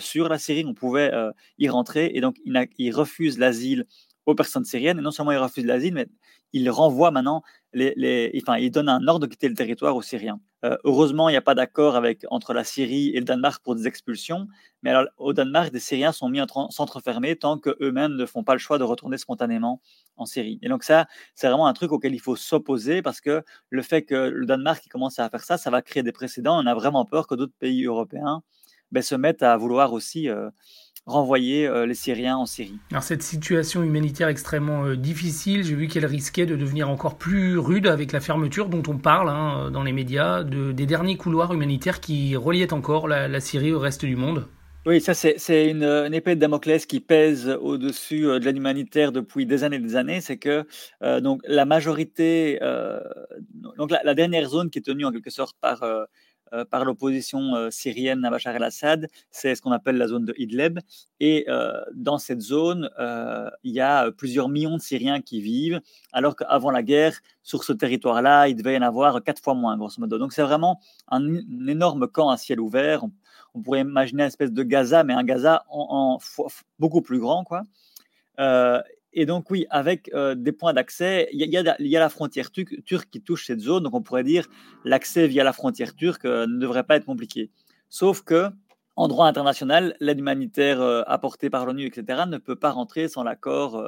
sûr 0.00 0.28
la 0.28 0.38
Syrie, 0.38 0.64
on 0.66 0.74
pouvait 0.74 1.14
euh, 1.14 1.30
y 1.58 1.68
rentrer. 1.68 2.10
Et 2.14 2.20
donc, 2.20 2.36
ils, 2.44 2.68
ils 2.78 2.90
refusent 2.92 3.38
l'asile 3.38 3.86
aux 4.26 4.34
personnes 4.34 4.64
syriennes. 4.64 4.98
Et 4.98 5.02
non 5.02 5.12
seulement 5.12 5.32
ils 5.32 5.38
refusent 5.38 5.66
l'asile, 5.66 5.94
mais 5.94 6.08
ils 6.52 6.68
renvoient 6.70 7.12
maintenant, 7.12 7.42
les, 7.72 7.94
les, 7.96 8.36
enfin, 8.42 8.58
ils 8.58 8.70
donnent 8.70 8.88
un 8.88 9.06
ordre 9.06 9.26
de 9.26 9.30
quitter 9.30 9.48
le 9.48 9.54
territoire 9.54 9.94
aux 9.94 10.02
Syriens. 10.02 10.40
Euh, 10.66 10.76
heureusement, 10.84 11.28
il 11.28 11.32
n'y 11.32 11.36
a 11.38 11.42
pas 11.42 11.54
d'accord 11.54 12.00
entre 12.30 12.52
la 12.52 12.64
Syrie 12.64 13.10
et 13.10 13.18
le 13.18 13.24
Danemark 13.24 13.62
pour 13.62 13.76
des 13.76 13.86
expulsions. 13.86 14.48
Mais 14.82 14.90
alors, 14.90 15.06
au 15.16 15.32
Danemark, 15.32 15.70
des 15.72 15.78
Syriens 15.80 16.12
sont 16.12 16.28
mis 16.28 16.40
en 16.40 16.70
centre 16.70 17.00
fermé 17.00 17.36
tant 17.36 17.58
qu'eux-mêmes 17.58 18.12
ne 18.16 18.26
font 18.26 18.42
pas 18.44 18.54
le 18.54 18.58
choix 18.58 18.78
de 18.78 18.84
retourner 18.84 19.18
spontanément 19.18 19.80
en 20.16 20.26
Syrie. 20.26 20.58
Et 20.62 20.68
donc 20.68 20.82
ça, 20.84 21.06
c'est 21.34 21.48
vraiment 21.48 21.66
un 21.68 21.72
truc 21.74 21.92
auquel 21.92 22.14
il 22.14 22.20
faut 22.20 22.36
s'opposer 22.36 23.02
parce 23.02 23.20
que 23.20 23.42
le 23.70 23.82
fait 23.82 24.02
que 24.02 24.14
le 24.14 24.46
Danemark 24.46 24.86
commence 24.88 25.18
à 25.18 25.28
faire 25.30 25.44
ça, 25.44 25.56
ça 25.58 25.70
va 25.70 25.82
créer 25.82 26.02
des 26.02 26.12
précédents. 26.12 26.58
On 26.62 26.66
a 26.66 26.74
vraiment 26.74 27.04
peur 27.04 27.26
que 27.26 27.34
d'autres 27.34 27.54
pays 27.58 27.84
européens 27.84 28.42
ben, 28.92 29.02
se 29.02 29.14
mettent 29.14 29.42
à 29.42 29.56
vouloir 29.56 29.92
aussi 29.92 30.28
euh, 30.28 30.50
renvoyer 31.06 31.66
euh, 31.66 31.86
les 31.86 31.94
Syriens 31.94 32.36
en 32.36 32.46
Syrie. 32.46 32.78
Alors 32.90 33.02
cette 33.02 33.22
situation 33.22 33.82
humanitaire 33.82 34.28
extrêmement 34.28 34.84
euh, 34.84 34.96
difficile, 34.96 35.64
j'ai 35.64 35.74
vu 35.74 35.88
qu'elle 35.88 36.06
risquait 36.06 36.46
de 36.46 36.56
devenir 36.56 36.88
encore 36.88 37.16
plus 37.16 37.58
rude 37.58 37.86
avec 37.86 38.12
la 38.12 38.20
fermeture 38.20 38.68
dont 38.68 38.82
on 38.88 38.98
parle 38.98 39.28
hein, 39.28 39.70
dans 39.70 39.82
les 39.82 39.92
médias 39.92 40.42
de, 40.42 40.72
des 40.72 40.86
derniers 40.86 41.16
couloirs 41.16 41.52
humanitaires 41.52 42.00
qui 42.00 42.36
reliaient 42.36 42.72
encore 42.72 43.08
la, 43.08 43.40
Syrie 43.40 43.72
au 43.72 43.78
reste 43.78 44.04
du 44.04 44.16
monde. 44.16 44.46
Oui, 44.86 45.00
ça 45.00 45.14
c'est 45.14 45.68
une, 45.68 46.14
épée 46.14 46.36
de 46.36 46.40
Damoclès 46.40 46.86
qui 46.86 47.00
pèse 47.00 47.48
au-dessus 47.60 48.22
de 48.22 48.38
l'aide 48.38 48.56
humanitaire 48.56 49.10
depuis 49.10 49.44
des 49.44 49.64
années 49.64 49.76
et 49.76 49.80
des 49.80 49.96
années. 49.96 50.20
C'est 50.20 50.36
que 50.36 50.64
donc 51.20 51.40
la 51.44 51.64
majorité, 51.64 52.60
donc 53.76 53.90
la, 53.90 54.14
dernière 54.14 54.48
zone 54.48 54.70
qui 54.70 54.78
est 54.78 54.82
tenue 54.82 55.04
en 55.04 55.12
quelque 55.12 55.30
sorte 55.30 55.56
par 55.60 55.82
euh, 55.82 56.04
par 56.70 56.84
l'opposition 56.84 57.54
euh, 57.54 57.70
syrienne 57.70 58.24
à 58.24 58.30
Bachar 58.30 58.54
el-Assad, 58.54 59.08
c'est 59.30 59.54
ce 59.54 59.62
qu'on 59.62 59.72
appelle 59.72 59.96
la 59.96 60.08
zone 60.08 60.24
de 60.24 60.34
Idlib. 60.38 60.78
Et 61.20 61.44
euh, 61.48 61.80
dans 61.94 62.18
cette 62.18 62.40
zone, 62.40 62.90
il 63.64 63.72
y 63.72 63.80
a 63.80 64.10
plusieurs 64.12 64.48
millions 64.48 64.76
de 64.76 64.82
Syriens 64.82 65.20
qui 65.20 65.40
vivent, 65.40 65.80
alors 66.12 66.36
qu'avant 66.36 66.70
la 66.70 66.82
guerre, 66.82 67.20
sur 67.42 67.64
ce 67.64 67.72
territoire-là, 67.72 68.48
il 68.48 68.56
devait 68.56 68.74
y 68.74 68.78
en 68.78 68.82
avoir 68.82 69.22
quatre 69.22 69.42
fois 69.42 69.54
moins, 69.54 69.76
grosso 69.76 70.00
modo. 70.00 70.18
Donc 70.18 70.32
c'est 70.32 70.42
vraiment 70.42 70.80
un, 71.08 71.36
énorme 71.68 72.08
camp 72.08 72.30
à 72.30 72.36
ciel 72.36 72.60
ouvert. 72.60 73.04
On, 73.54 73.62
pourrait 73.62 73.80
imaginer 73.80 74.22
une 74.22 74.28
espèce 74.28 74.52
de 74.52 74.62
Gaza, 74.62 75.02
mais 75.02 75.14
un 75.14 75.24
Gaza 75.24 75.64
beaucoup 76.78 77.00
plus 77.00 77.18
grand, 77.18 77.44
quoi. 77.44 77.62
Et 79.18 79.24
donc, 79.24 79.50
oui, 79.50 79.66
avec 79.70 80.10
euh, 80.12 80.34
des 80.34 80.52
points 80.52 80.74
d'accès, 80.74 81.30
il 81.32 81.40
y, 81.40 81.96
a 81.96 82.00
la 82.00 82.08
frontière 82.10 82.50
turque 82.50 83.08
qui 83.10 83.22
touche 83.22 83.46
cette 83.46 83.60
zone. 83.60 83.82
Donc, 83.84 83.94
on 83.94 84.02
pourrait 84.02 84.24
dire 84.24 84.46
l'accès 84.84 85.26
via 85.26 85.42
la 85.42 85.54
frontière 85.54 85.94
turque 85.94 86.26
euh, 86.26 86.46
ne 86.46 86.58
devrait 86.58 86.84
pas 86.84 86.96
être 86.96 87.06
compliqué. 87.06 87.50
Sauf 87.88 88.20
que, 88.20 88.50
en 88.94 89.08
droit 89.08 89.26
international, 89.26 89.96
l'aide 90.00 90.18
humanitaire 90.18 90.82
euh, 90.82 91.02
apportée 91.06 91.48
par 91.48 91.64
l'ONU, 91.64 91.86
etc., 91.86 92.24
ne 92.28 92.36
peut 92.36 92.56
pas 92.56 92.70
rentrer 92.70 93.08
sans 93.08 93.22
l'accord 93.22 93.82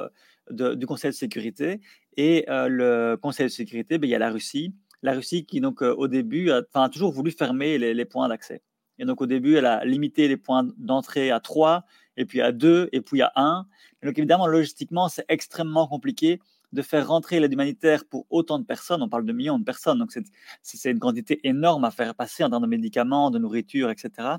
du 0.49 0.87
Conseil 0.87 1.11
de 1.11 1.15
sécurité. 1.15 1.79
Et 2.17 2.45
le 2.47 3.15
Conseil 3.15 3.45
de 3.45 3.51
sécurité, 3.51 3.99
ben, 3.99 4.07
il 4.07 4.11
y 4.11 4.15
a 4.15 4.19
la 4.19 4.31
Russie. 4.31 4.73
La 5.03 5.13
Russie 5.13 5.45
qui, 5.45 5.61
donc, 5.61 5.83
au 5.83 6.07
début, 6.07 6.49
a, 6.49 6.89
toujours 6.89 7.11
voulu 7.11 7.29
fermer 7.29 7.77
les 7.77 8.05
points 8.05 8.27
d'accès. 8.27 8.63
Et 8.99 9.05
donc, 9.05 9.21
au 9.21 9.25
début, 9.25 9.55
elle 9.55 9.65
a 9.65 9.83
limité 9.85 10.27
les 10.27 10.37
points 10.37 10.67
d'entrée 10.77 11.31
à 11.31 11.39
trois, 11.39 11.85
et 12.17 12.25
puis 12.25 12.41
à 12.41 12.51
deux, 12.51 12.89
et 12.91 13.01
puis 13.01 13.21
à 13.21 13.31
un. 13.35 13.65
Donc 14.03 14.17
évidemment, 14.17 14.45
logistiquement, 14.45 15.07
c'est 15.07 15.25
extrêmement 15.29 15.87
compliqué 15.87 16.39
de 16.71 16.81
faire 16.81 17.07
rentrer 17.07 17.39
l'aide 17.39 17.51
humanitaire 17.51 18.03
pour 18.05 18.27
autant 18.29 18.59
de 18.59 18.65
personnes. 18.65 19.01
On 19.01 19.09
parle 19.09 19.25
de 19.25 19.33
millions 19.33 19.57
de 19.57 19.63
personnes, 19.63 19.97
donc 19.97 20.11
c'est 20.61 20.91
une 20.91 20.99
quantité 20.99 21.39
énorme 21.47 21.83
à 21.85 21.91
faire 21.91 22.13
passer 22.13 22.43
en 22.43 22.49
termes 22.49 22.63
de 22.63 22.67
médicaments, 22.67 23.31
de 23.31 23.39
nourriture, 23.39 23.89
etc. 23.89 24.35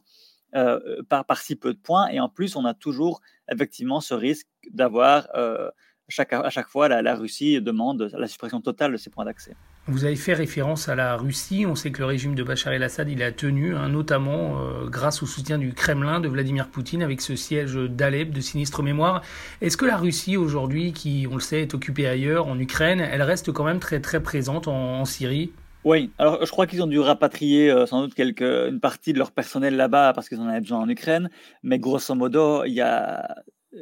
Euh, 0.54 1.02
par, 1.08 1.24
par 1.24 1.38
si 1.38 1.56
peu 1.56 1.72
de 1.72 1.78
points. 1.78 2.08
Et 2.08 2.20
en 2.20 2.28
plus, 2.28 2.54
on 2.54 2.64
a 2.64 2.74
toujours 2.74 3.20
effectivement 3.50 4.00
ce 4.00 4.14
risque 4.14 4.46
d'avoir 4.70 5.28
euh, 5.34 5.70
à 6.18 6.50
chaque 6.50 6.68
fois 6.68 6.88
la, 6.88 7.02
la 7.02 7.14
Russie 7.14 7.60
demande 7.60 8.10
la 8.12 8.26
suppression 8.26 8.60
totale 8.60 8.92
de 8.92 8.96
ces 8.96 9.10
points 9.10 9.24
d'accès. 9.24 9.56
Vous 9.90 10.04
avez 10.04 10.14
fait 10.14 10.34
référence 10.34 10.88
à 10.88 10.94
la 10.94 11.16
Russie. 11.16 11.66
On 11.66 11.74
sait 11.74 11.90
que 11.90 11.98
le 11.98 12.04
régime 12.04 12.36
de 12.36 12.44
Bachar 12.44 12.72
el-Assad, 12.72 13.10
il 13.10 13.24
a 13.24 13.32
tenu, 13.32 13.74
hein, 13.74 13.88
notamment 13.88 14.60
euh, 14.60 14.86
grâce 14.86 15.20
au 15.20 15.26
soutien 15.26 15.58
du 15.58 15.72
Kremlin, 15.72 16.20
de 16.20 16.28
Vladimir 16.28 16.68
Poutine, 16.68 17.02
avec 17.02 17.20
ce 17.20 17.34
siège 17.34 17.74
d'Alep 17.74 18.30
de 18.30 18.40
sinistre 18.40 18.84
mémoire. 18.84 19.22
Est-ce 19.60 19.76
que 19.76 19.84
la 19.84 19.96
Russie, 19.96 20.36
aujourd'hui, 20.36 20.92
qui, 20.92 21.26
on 21.28 21.34
le 21.34 21.40
sait, 21.40 21.62
est 21.62 21.74
occupée 21.74 22.06
ailleurs, 22.06 22.46
en 22.46 22.56
Ukraine, 22.60 23.00
elle 23.00 23.22
reste 23.22 23.50
quand 23.50 23.64
même 23.64 23.80
très, 23.80 24.00
très 24.00 24.22
présente 24.22 24.68
en, 24.68 25.04
Syrie? 25.04 25.50
Oui, 25.82 26.12
alors 26.18 26.44
je 26.46 26.50
crois 26.52 26.68
qu'ils 26.68 26.82
ont 26.84 26.86
dû 26.86 27.00
rapatrier 27.00 27.68
euh, 27.68 27.86
sans 27.86 28.02
doute 28.02 28.14
quelque, 28.14 28.68
une 28.68 28.78
partie 28.78 29.12
de 29.12 29.18
leur 29.18 29.32
personnel 29.32 29.74
là-bas 29.74 30.12
parce 30.12 30.28
qu'ils 30.28 30.38
en 30.38 30.46
avaient 30.46 30.60
besoin 30.60 30.78
en 30.78 30.88
Ukraine, 30.88 31.30
mais 31.64 31.80
grosso 31.80 32.14
modo, 32.14 32.64
il 32.64 32.74
y 32.74 32.80
a 32.80 33.26
euh, 33.74 33.78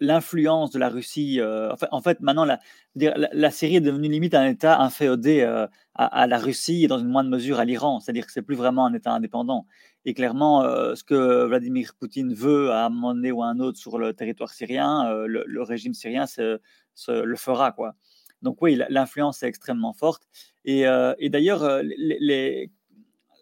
l'influence 0.00 0.70
de 0.70 0.78
la 0.78 0.88
Russie. 0.88 1.40
Euh, 1.40 1.74
en, 1.90 2.00
fait, 2.00 2.20
maintenant, 2.20 2.44
la, 2.44 2.60
la, 2.94 3.50
Syrie 3.50 3.76
est 3.76 3.80
devenue 3.80 4.08
limite 4.08 4.34
un 4.34 4.46
État 4.46 4.80
inféodé 4.80 5.42
euh, 5.42 5.66
à, 5.94 6.26
la 6.26 6.38
Russie 6.38 6.84
et 6.84 6.88
dans 6.88 6.98
une 6.98 7.08
moindre 7.08 7.30
mesure 7.30 7.58
à 7.58 7.64
l'Iran. 7.64 8.00
C'est-à-dire 8.00 8.26
que 8.26 8.32
c'est 8.32 8.42
plus 8.42 8.56
vraiment 8.56 8.86
un 8.86 8.94
État 8.94 9.12
indépendant. 9.12 9.66
Et 10.04 10.14
clairement, 10.14 10.62
euh, 10.62 10.94
ce 10.94 11.04
que 11.04 11.44
Vladimir 11.46 11.94
Poutine 11.98 12.32
veut 12.34 12.70
à 12.70 12.86
un 12.86 12.88
moment 12.88 13.14
donné 13.14 13.32
ou 13.32 13.42
à 13.42 13.46
un 13.46 13.58
autre 13.60 13.78
sur 13.78 13.98
le 13.98 14.12
territoire 14.14 14.50
syrien, 14.50 15.10
le, 15.26 15.62
régime 15.62 15.94
syrien 15.94 16.26
le 16.38 17.36
fera. 17.36 17.72
Quoi. 17.72 17.94
Donc 18.42 18.62
oui, 18.62 18.80
l'influence 18.88 19.42
est 19.42 19.48
extrêmement 19.48 19.92
forte. 19.92 20.22
Et, 20.64 20.84
et 21.18 21.28
d'ailleurs, 21.30 21.82
les, 21.82 22.70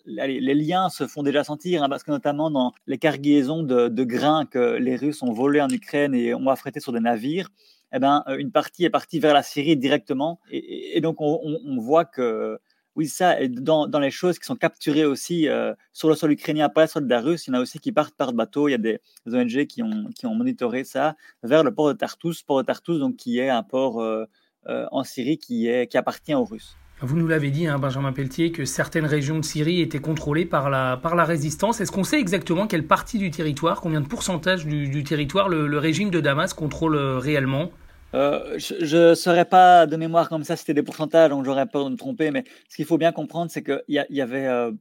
liens 0.06 0.88
se 0.88 1.06
font 1.06 1.23
déjà 1.23 1.44
sentir, 1.44 1.82
hein, 1.82 1.88
parce 1.88 2.02
que 2.02 2.11
notamment 2.11 2.50
dans 2.50 2.73
les 2.87 2.99
cargaisons 2.99 3.62
de, 3.62 4.04
grains 4.04 4.46
que 4.46 4.76
les 4.76 4.96
Russes 4.96 5.23
ont 5.23 5.32
volés 5.32 5.61
en 5.61 5.68
Ukraine 5.68 6.14
et 6.14 6.34
ont 6.34 6.49
affrétés 6.49 6.80
sur 6.80 6.92
des 6.92 7.00
navires, 7.00 7.50
eh 7.92 7.99
ben, 7.99 8.25
euh, 8.28 8.37
une 8.37 8.50
partie 8.50 8.84
est 8.84 8.90
partie 8.90 9.20
vers 9.20 9.34
la 9.34 9.42
Syrie 9.42 9.76
directement. 9.76 10.40
Et, 10.50 11.00
donc, 11.00 11.16
on, 11.20 11.76
voit 11.78 12.04
que, 12.04 12.58
oui, 12.96 13.06
ça, 13.06 13.37
dans, 13.49 13.87
dans, 13.87 14.00
les 14.00 14.11
choses 14.11 14.38
qui 14.38 14.46
sont 14.46 14.56
capturées 14.56 15.04
aussi 15.04 15.49
euh, 15.49 15.75
sur 15.92 16.08
le 16.08 16.16
sol 16.16 16.32
ukrainien 16.32 16.68
par 16.68 16.84
les 16.84 16.88
soldats 16.88 17.20
russes, 17.20 17.46
il 17.46 17.50
y 17.50 17.56
en 17.56 17.58
a 17.58 17.62
aussi 17.62 17.78
qui 17.78 17.92
partent 17.92 18.16
par 18.16 18.32
bateau. 18.32 18.68
Il 18.68 18.73
y 18.73 18.75
a 18.75 18.78
des, 18.78 19.00
ONG 19.26 19.66
qui 19.66 19.82
ont, 19.82 20.11
qui 20.14 20.26
ont 20.26 20.34
monitoré 20.34 20.84
ça 20.84 21.16
vers 21.42 21.62
le 21.62 21.73
port 21.73 21.88
de 21.88 21.92
Tartus, 21.92 22.42
port 22.42 22.58
de 22.58 22.66
Tartus, 22.66 22.99
donc, 22.99 23.16
qui 23.16 23.38
est 23.38 23.49
un 23.49 23.62
port 23.62 24.00
euh, 24.00 24.26
en 24.66 25.04
Syrie 25.04 25.38
qui, 25.38 25.66
est, 25.68 25.87
qui 25.87 25.99
appartient 25.99 26.34
aux 26.34 26.44
Russes. 26.44 26.76
Vous 27.04 27.16
nous 27.16 27.28
l'avez 27.28 27.50
dit, 27.50 27.66
hein, 27.66 27.78
Benjamin 27.78 28.12
Pelletier, 28.12 28.50
que 28.50 28.64
certaines 28.64 29.04
régions 29.04 29.38
de 29.38 29.44
Syrie 29.44 29.82
étaient 29.82 29.99
contrôlées 29.99 30.46
par 30.46 30.70
la, 30.70 30.96
par 30.96 31.14
la 31.14 31.25
résistance. 31.25 31.82
Est-ce 31.82 31.92
qu'on 31.92 32.02
sait 32.02 32.18
exactement 32.18 32.66
quelle 32.66 32.87
partie 32.87 33.18
du 33.18 33.30
territoire, 33.30 33.82
combien 33.82 34.00
de 34.00 34.06
pourcentage 34.06 34.66
du, 34.66 35.04
territoire 35.04 35.50
le, 35.50 35.78
régime 35.78 36.11
de 36.11 36.20
Damas 36.20 36.54
contrôle 36.54 36.96
euh, 36.96 37.18
réellement? 37.18 37.70
Euh, 38.14 38.58
Je 38.58 39.11
ne 39.11 39.14
saurais 39.14 39.44
pas 39.44 39.87
de 39.87 39.96
mémoire 39.96 40.30
comme 40.30 40.44
ça, 40.44 40.56
c'était 40.56 40.73
des 40.73 40.82
pourcentages, 40.82 41.28
donc 41.28 41.44
j'aurais 41.44 41.66
peur 41.66 41.84
de 41.84 41.90
me 41.90 41.96
tromper, 41.96 42.30
mais 42.30 42.44
ce 42.70 42.76
qu'il 42.76 42.87
faut 42.87 42.99
bien 42.99 43.12
comprendre, 43.12 43.50
c'est 43.50 43.62
qu'il 43.62 43.82
y, 43.88 44.00
y, 44.08 44.20
avait 44.23 44.46
euh, 44.46 44.73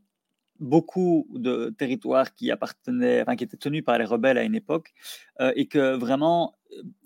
beaucoup 0.61 1.27
de 1.33 1.75
territoires 1.77 2.33
qui 2.33 2.51
appartenaient, 2.51 3.21
enfin, 3.21 3.35
qui 3.35 3.43
étaient 3.43 3.57
tenus 3.57 3.83
par 3.83 3.97
les 3.97 4.05
rebelles 4.05 4.37
à 4.37 4.43
une 4.43 4.55
époque, 4.55 4.93
et 5.55 5.65
que 5.65 5.95
vraiment 5.95 6.53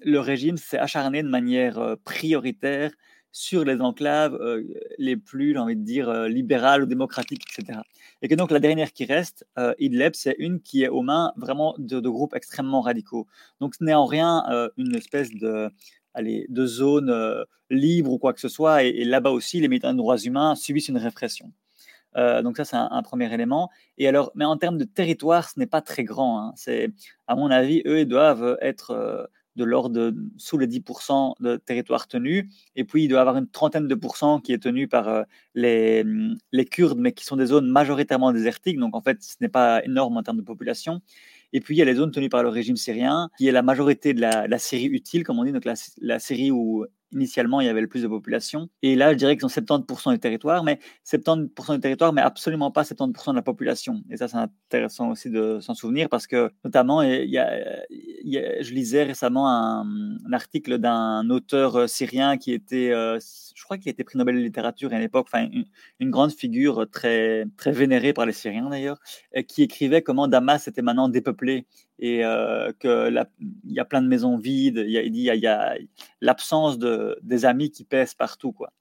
le 0.01 0.19
régime 0.19 0.57
s'est 0.57 0.77
acharné 0.77 1.24
de 1.24 1.27
manière 1.27 1.95
prioritaire 2.05 2.91
sur 3.31 3.63
les 3.63 3.79
enclaves 3.81 4.36
euh, 4.36 4.63
les 4.98 5.15
plus, 5.15 5.53
j'ai 5.53 5.60
envie 5.60 5.75
de 5.75 5.84
dire, 5.84 6.10
euh, 6.10 6.27
libérales 6.27 6.84
ou 6.84 6.86
démocratiques, 6.86 7.43
etc. 7.51 7.79
Et 8.22 8.27
que 8.27 8.36
donc 8.36 8.51
la 8.51 8.60
dernière 8.60 8.91
qui 8.93 9.05
reste, 9.05 9.46
euh, 9.60 9.74
Idlib, 9.79 10.13
c'est 10.15 10.36
une 10.39 10.60
qui 10.60 10.84
est 10.84 10.89
aux 10.89 11.03
mains 11.03 11.34
vraiment 11.38 11.75
de, 11.77 12.00
groupes 12.00 12.34
extrêmement 12.36 12.81
radicaux. 12.81 13.27
Donc 13.60 13.75
ce 13.75 13.84
n'est 13.84 13.93
en 13.93 14.05
rien 14.05 14.43
une 14.77 14.96
espèce 14.96 15.29
de, 15.31 15.69
allez, 16.13 16.46
de 16.50 16.65
zone 16.65 17.46
libre 17.69 18.12
ou 18.12 18.17
quoi 18.17 18.34
que 18.34 18.39
ce 18.39 18.50
soit. 18.50 18.84
Et, 18.84 19.03
là-bas 19.03 19.29
aussi, 19.29 19.60
les 19.60 19.67
militants 19.67 19.91
des 19.91 19.98
droits 19.98 20.17
humains 20.17 20.55
subissent 20.55 20.88
une 20.88 20.98
répression. 20.98 21.51
donc 22.15 22.57
ça, 22.57 22.65
c'est 22.65 22.77
un, 22.77 23.03
premier 23.03 23.31
élément. 23.31 23.69
Et 23.98 24.07
alors, 24.07 24.31
mais 24.36 24.46
en 24.46 24.57
termes 24.57 24.77
de 24.77 24.86
territoire, 24.86 25.50
ce 25.50 25.60
n'est 25.60 25.67
pas 25.67 25.81
très 25.81 26.03
grand. 26.03 26.41
Hein. 26.41 26.53
C'est, 26.55 26.89
à 27.27 27.36
mon 27.36 27.51
avis, 27.51 27.84
eux, 27.86 28.00
ils 28.00 28.07
doivent 28.07 28.57
être 28.62 29.29
de 29.57 29.65
l'ordre 29.65 30.13
sous 30.37 30.57
les 30.57 30.67
10% 30.67 31.33
de 31.39 31.57
territoire 31.57 32.07
tenu. 32.07 32.49
Et 32.75 32.83
puis, 32.83 33.03
il 33.03 33.07
doit 33.09 33.17
y 33.17 33.21
avoir 33.21 33.37
une 33.37 33.49
trentaine 33.49 33.87
de 33.87 33.95
pourcents 33.95 34.39
qui 34.39 34.53
est 34.53 34.61
tenu 34.61 34.87
par 34.87 35.09
euh, 35.09 35.23
les, 35.55 36.05
les 36.51 36.65
Kurdes, 36.65 36.99
mais 36.99 37.11
qui 37.11 37.25
sont 37.25 37.35
des 37.35 37.47
zones 37.47 37.67
majoritairement 37.67 38.31
désertiques. 38.31 38.77
Donc, 38.77 38.95
en 38.95 39.01
fait, 39.01 39.21
ce 39.21 39.35
n'est 39.41 39.49
pas 39.49 39.83
énorme 39.83 40.17
en 40.17 40.23
termes 40.23 40.37
de 40.37 40.43
population. 40.43 41.01
Et 41.53 41.59
puis, 41.59 41.75
il 41.75 41.79
y 41.79 41.81
a 41.81 41.85
les 41.85 41.95
zones 41.95 42.11
tenues 42.11 42.29
par 42.29 42.43
le 42.43 42.49
régime 42.49 42.77
syrien, 42.77 43.29
qui 43.37 43.47
est 43.47 43.51
la 43.51 43.63
majorité 43.63 44.13
de 44.13 44.21
la, 44.21 44.59
Syrie 44.59 44.85
utile, 44.85 45.23
comme 45.23 45.39
on 45.39 45.43
dit, 45.43 45.51
donc 45.51 45.65
la, 45.65 45.73
la 46.01 46.19
Syrie 46.19 46.51
où 46.51 46.85
initialement 47.11 47.61
il 47.61 47.67
y 47.67 47.69
avait 47.69 47.81
le 47.81 47.87
plus 47.87 48.03
de 48.03 48.07
population. 48.07 48.69
Et 48.81 48.95
là, 48.95 49.11
je 49.13 49.17
dirais 49.17 49.35
qu'ils 49.35 49.45
ont 49.45 49.49
70% 49.49 50.11
du 50.11 50.19
territoire, 50.19 50.63
mais 50.63 50.79
70% 51.05 51.75
du 51.75 51.79
territoire, 51.79 52.13
mais 52.13 52.21
absolument 52.21 52.71
pas 52.71 52.83
70% 52.83 53.31
de 53.31 53.35
la 53.35 53.41
population. 53.41 54.03
Et 54.09 54.17
ça, 54.17 54.27
c'est 54.27 54.37
intéressant 54.37 55.11
aussi 55.11 55.29
de 55.29 55.59
s'en 55.59 55.73
souvenir 55.73 56.09
parce 56.09 56.27
que, 56.27 56.51
notamment, 56.63 57.01
je 57.01 58.73
lisais 58.73 59.03
récemment 59.03 59.49
un, 59.49 59.85
article 60.31 60.77
d'un 60.77 61.29
auteur 61.29 61.75
euh, 61.77 61.87
syrien 61.87 62.37
qui 62.37 62.51
était, 62.53 62.91
euh, 62.91 63.17
je 63.55 63.63
crois 63.63 63.77
qu'il 63.77 63.89
a 63.89 63.91
été 63.91 64.03
prix 64.03 64.17
Nobel 64.17 64.35
de 64.35 64.41
littérature 64.41 64.93
à 64.93 64.99
l'époque, 64.99 65.27
enfin, 65.31 65.47
une, 65.99 66.11
grande 66.11 66.31
figure 66.31 66.85
très, 66.91 67.45
très 67.57 67.71
vénérée 67.71 68.13
par 68.13 68.25
les 68.25 68.33
Syriens 68.33 68.69
d'ailleurs, 68.69 68.99
qui 69.47 69.63
écrivait 69.63 70.01
comment 70.01 70.27
Damas 70.27 70.67
était 70.67 70.81
maintenant 70.81 71.09
dépeuplé 71.09 71.65
et 72.00 72.24
euh, 72.24 72.72
qu'il 72.74 73.25
y 73.66 73.80
a 73.80 73.86
plein 73.86 74.01
de 74.01 74.08
maisons 74.08 74.38
vides, 74.38 74.84
il, 74.86 75.18
y 75.18 75.48
a, 75.48 75.75
l'absence 76.22 76.77
de, 76.77 77.18
des 77.24 77.46
amis 77.46 77.72
qui 77.72 77.84
pèsent 77.84 78.13
partout. 78.13 78.51
Quoi. 78.51 78.72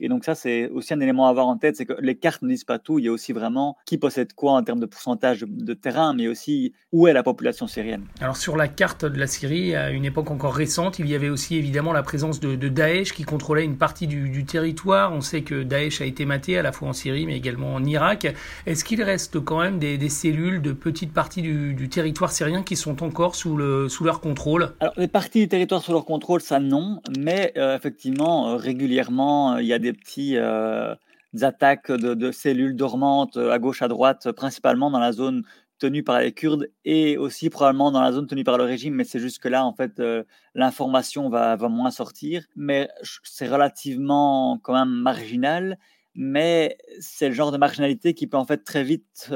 Et 0.00 0.08
donc 0.08 0.24
ça, 0.24 0.34
c'est 0.34 0.68
aussi 0.70 0.92
un 0.92 1.00
élément 1.00 1.26
à 1.26 1.30
avoir 1.30 1.46
en 1.46 1.56
tête, 1.56 1.76
c'est 1.76 1.86
que 1.86 1.94
les 2.00 2.16
cartes 2.16 2.42
ne 2.42 2.48
disent 2.48 2.64
pas 2.64 2.78
tout. 2.78 2.98
Il 2.98 3.04
y 3.04 3.08
a 3.08 3.12
aussi 3.12 3.32
vraiment 3.32 3.76
qui 3.86 3.98
possède 3.98 4.32
quoi 4.32 4.52
en 4.52 4.62
termes 4.62 4.80
de 4.80 4.86
pourcentage 4.86 5.44
de 5.46 5.74
terrain, 5.74 6.14
mais 6.14 6.26
aussi 6.28 6.72
où 6.92 7.06
est 7.06 7.12
la 7.12 7.22
population 7.22 7.66
syrienne. 7.66 8.04
Alors 8.20 8.36
sur 8.36 8.56
la 8.56 8.68
carte 8.68 9.04
de 9.04 9.18
la 9.18 9.26
Syrie, 9.26 9.74
à 9.74 9.90
une 9.90 10.04
époque 10.04 10.30
encore 10.30 10.54
récente, 10.54 10.98
il 10.98 11.08
y 11.08 11.14
avait 11.14 11.28
aussi 11.28 11.56
évidemment 11.56 11.92
la 11.92 12.02
présence 12.02 12.40
de, 12.40 12.54
Daesh 12.56 13.12
qui 13.12 13.24
contrôlait 13.24 13.64
une 13.64 13.76
partie 13.76 14.06
du, 14.06 14.44
territoire. 14.44 15.12
On 15.12 15.20
sait 15.20 15.42
que 15.42 15.62
Daesh 15.62 16.00
a 16.00 16.04
été 16.04 16.24
maté 16.24 16.58
à 16.58 16.62
la 16.62 16.72
fois 16.72 16.88
en 16.88 16.92
Syrie, 16.92 17.26
mais 17.26 17.36
également 17.36 17.74
en 17.74 17.84
Irak. 17.84 18.26
Est-ce 18.66 18.84
qu'il 18.84 19.02
reste 19.02 19.40
quand 19.40 19.60
même 19.60 19.78
des, 19.78 20.08
cellules 20.08 20.60
de 20.60 20.72
petites 20.72 21.12
parties 21.12 21.42
du, 21.42 21.88
territoire 21.88 22.32
syrien 22.32 22.62
qui 22.62 22.76
sont 22.76 23.02
encore 23.02 23.34
sous, 23.34 23.56
le, 23.56 23.88
sous 23.88 24.04
leur 24.04 24.20
contrôle? 24.20 24.72
Alors 24.80 24.94
les 24.96 25.08
parties 25.08 25.40
du 25.40 25.48
territoire 25.48 25.82
sous 25.82 25.92
leur 25.92 26.04
contrôle, 26.04 26.40
ça 26.40 26.58
non, 26.60 27.00
mais 27.18 27.52
euh, 27.56 27.76
effectivement, 27.76 28.50
euh, 28.50 28.56
régulièrement, 28.56 29.58
il 29.58 29.66
y 29.66 29.72
a 29.72 29.78
des 29.78 29.83
petits 29.92 30.36
euh, 30.36 30.94
attaques 31.40 31.90
de, 31.90 32.30
cellules 32.32 32.76
dormantes 32.76 33.36
euh, 33.36 33.52
à 33.52 33.58
gauche, 33.58 33.82
à 33.82 33.88
droite, 33.88 34.30
principalement 34.32 34.90
dans 34.90 34.98
la 34.98 35.12
zone 35.12 35.42
tenue 35.78 36.04
par 36.04 36.20
les 36.20 36.32
Kurdes 36.32 36.68
et 36.84 37.18
aussi 37.18 37.50
probablement 37.50 37.90
dans 37.90 38.00
la 38.00 38.12
zone 38.12 38.26
tenue 38.26 38.44
par 38.44 38.56
le 38.58 38.64
régime, 38.64 38.94
mais 38.94 39.04
c'est 39.04 39.18
juste 39.18 39.40
que 39.40 39.48
là, 39.48 39.64
en 39.64 39.74
fait, 39.74 39.98
euh, 39.98 40.22
l'information 40.54 41.28
va, 41.28 41.56
moins 41.68 41.90
sortir. 41.90 42.44
Mais 42.56 42.88
c'est 43.24 43.48
relativement 43.48 44.58
quand 44.62 44.74
même 44.74 44.88
marginal, 44.88 45.78
mais 46.14 46.78
c'est 47.00 47.28
le 47.28 47.34
genre 47.34 47.50
de 47.50 47.58
marginalité 47.58 48.14
qui 48.14 48.28
peut 48.28 48.36
en 48.36 48.44
fait 48.44 48.64
très 48.64 48.84
vite 48.84 49.32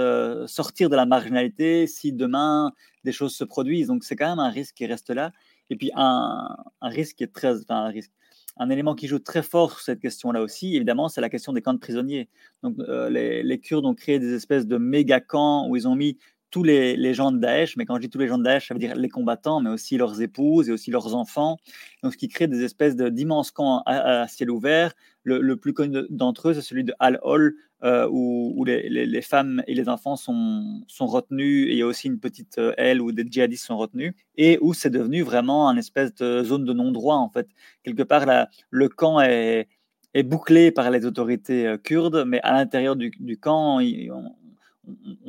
sortir 0.47 0.89
de 0.89 0.97
la 0.97 1.07
marginalité 1.07 1.89
si 1.89 2.13
demain 2.13 2.73
des 3.05 3.11
choses 3.13 3.35
se 3.35 3.43
produisent. 3.43 3.89
Donc 3.89 4.05
c'est 4.05 4.15
quand 4.15 4.29
même 4.29 4.39
un 4.39 4.51
risque 4.51 4.77
qui 4.77 4.87
reste 4.87 5.11
là. 5.11 5.33
Et 5.71 5.77
puis 5.77 5.91
un, 5.97 6.57
un 6.81 6.89
risque 6.89 7.17
qui 7.17 7.25
est 7.25 7.35
très, 7.35 7.61
enfin 7.61 7.87
un 7.87 7.89
risque, 7.89 8.13
un 8.59 8.71
élément 8.71 8.95
qui 8.95 9.07
joue 9.07 9.19
très 9.19 9.43
fort 9.43 9.71
sur 9.71 9.81
cette 9.81 10.01
question-là 10.01 10.43
aussi, 10.43 10.77
évidemment, 10.77 11.09
c'est 11.09 11.21
la 11.21 11.31
question 11.31 11.53
des 11.53 11.63
camps 11.63 11.75
de 11.75 11.79
prisonniers. 11.79 12.29
Donc, 12.63 12.77
euh, 12.81 13.09
les, 13.09 13.61
Kurdes 13.61 13.87
ont 13.87 13.95
créé 13.95 14.19
des 14.19 14.35
espèces 14.35 14.67
de 14.67 14.77
méga 14.77 15.21
camps 15.21 15.69
où 15.69 15.77
ils 15.77 15.87
ont 15.87 15.95
mis 15.95 16.19
tous 16.51 16.63
les, 16.63 17.15
gens 17.15 17.31
de 17.31 17.39
Daesh, 17.39 17.77
mais 17.77 17.85
quand 17.85 17.97
je 17.97 18.01
dis 18.01 18.11
tous 18.11 18.19
les 18.19 18.29
gens 18.29 18.39
de 18.39 18.45
Daesh, 18.45 18.69
ça 18.69 18.75
veut 18.75 18.81
dire 18.81 18.97
les 18.97 19.09
combattants, 19.09 19.61
mais 19.61 19.71
aussi 19.71 19.97
leurs 19.97 20.23
épouses 20.23 20.69
et 20.69 20.73
aussi 20.73 20.91
leurs 20.91 21.15
enfants. 21.15 21.59
Donc, 22.03 22.13
ce 22.13 22.19
qui 22.19 22.29
crée 22.29 22.47
des 22.47 22.65
espèces 22.65 22.97
d'immenses 22.97 23.51
camps 23.51 23.83
à, 23.87 24.27
ciel 24.29 24.51
ouvert. 24.51 24.95
Le, 25.25 25.57
plus 25.57 25.75
connu 25.75 25.99
d'entre 26.09 26.49
eux, 26.49 26.55
c'est 26.55 26.63
celui 26.63 26.85
de 26.85 26.95
Al-Hol, 26.99 27.55
euh, 27.85 28.09
où, 28.11 28.65
les, 28.65 29.23
femmes 29.23 29.63
et 29.67 29.75
les 29.75 29.89
enfants 29.89 30.17
sont, 30.17 30.83
sont 30.89 31.07
retenus, 31.07 31.69
et 31.69 31.73
il 31.73 31.79
y 31.79 31.83
a 31.83 31.87
aussi 31.87 32.09
une 32.09 32.19
petite 32.19 32.59
euh, 32.59 32.75
aile 32.77 33.01
où 33.01 33.13
des 33.13 33.25
djihadistes 33.29 33.67
sont 33.67 33.79
retenus, 33.79 34.15
et 34.37 34.59
où 34.61 34.75
c'est 34.75 34.91
devenu 34.91 35.23
vraiment 35.23 35.69
une 35.71 35.79
espèce 35.79 36.15
de 36.15 36.43
zone 36.43 36.65
de 36.65 36.73
non-droit, 36.73 37.17
en 37.17 37.31
fait. 37.31 37.49
Quelque 37.85 38.03
part, 38.03 38.27
le 38.71 38.89
camp 38.89 39.21
est, 39.21 39.69
est 40.15 40.23
bouclé 40.23 40.71
par 40.73 40.91
les 40.91 41.07
autorités 41.07 41.67
euh, 41.67 41.77
kurdes, 41.79 42.25
mais 42.27 42.41
à 42.43 42.53
l'intérieur 42.53 42.97
du, 42.97 43.39
camp, 43.41 43.77
on 43.77 44.35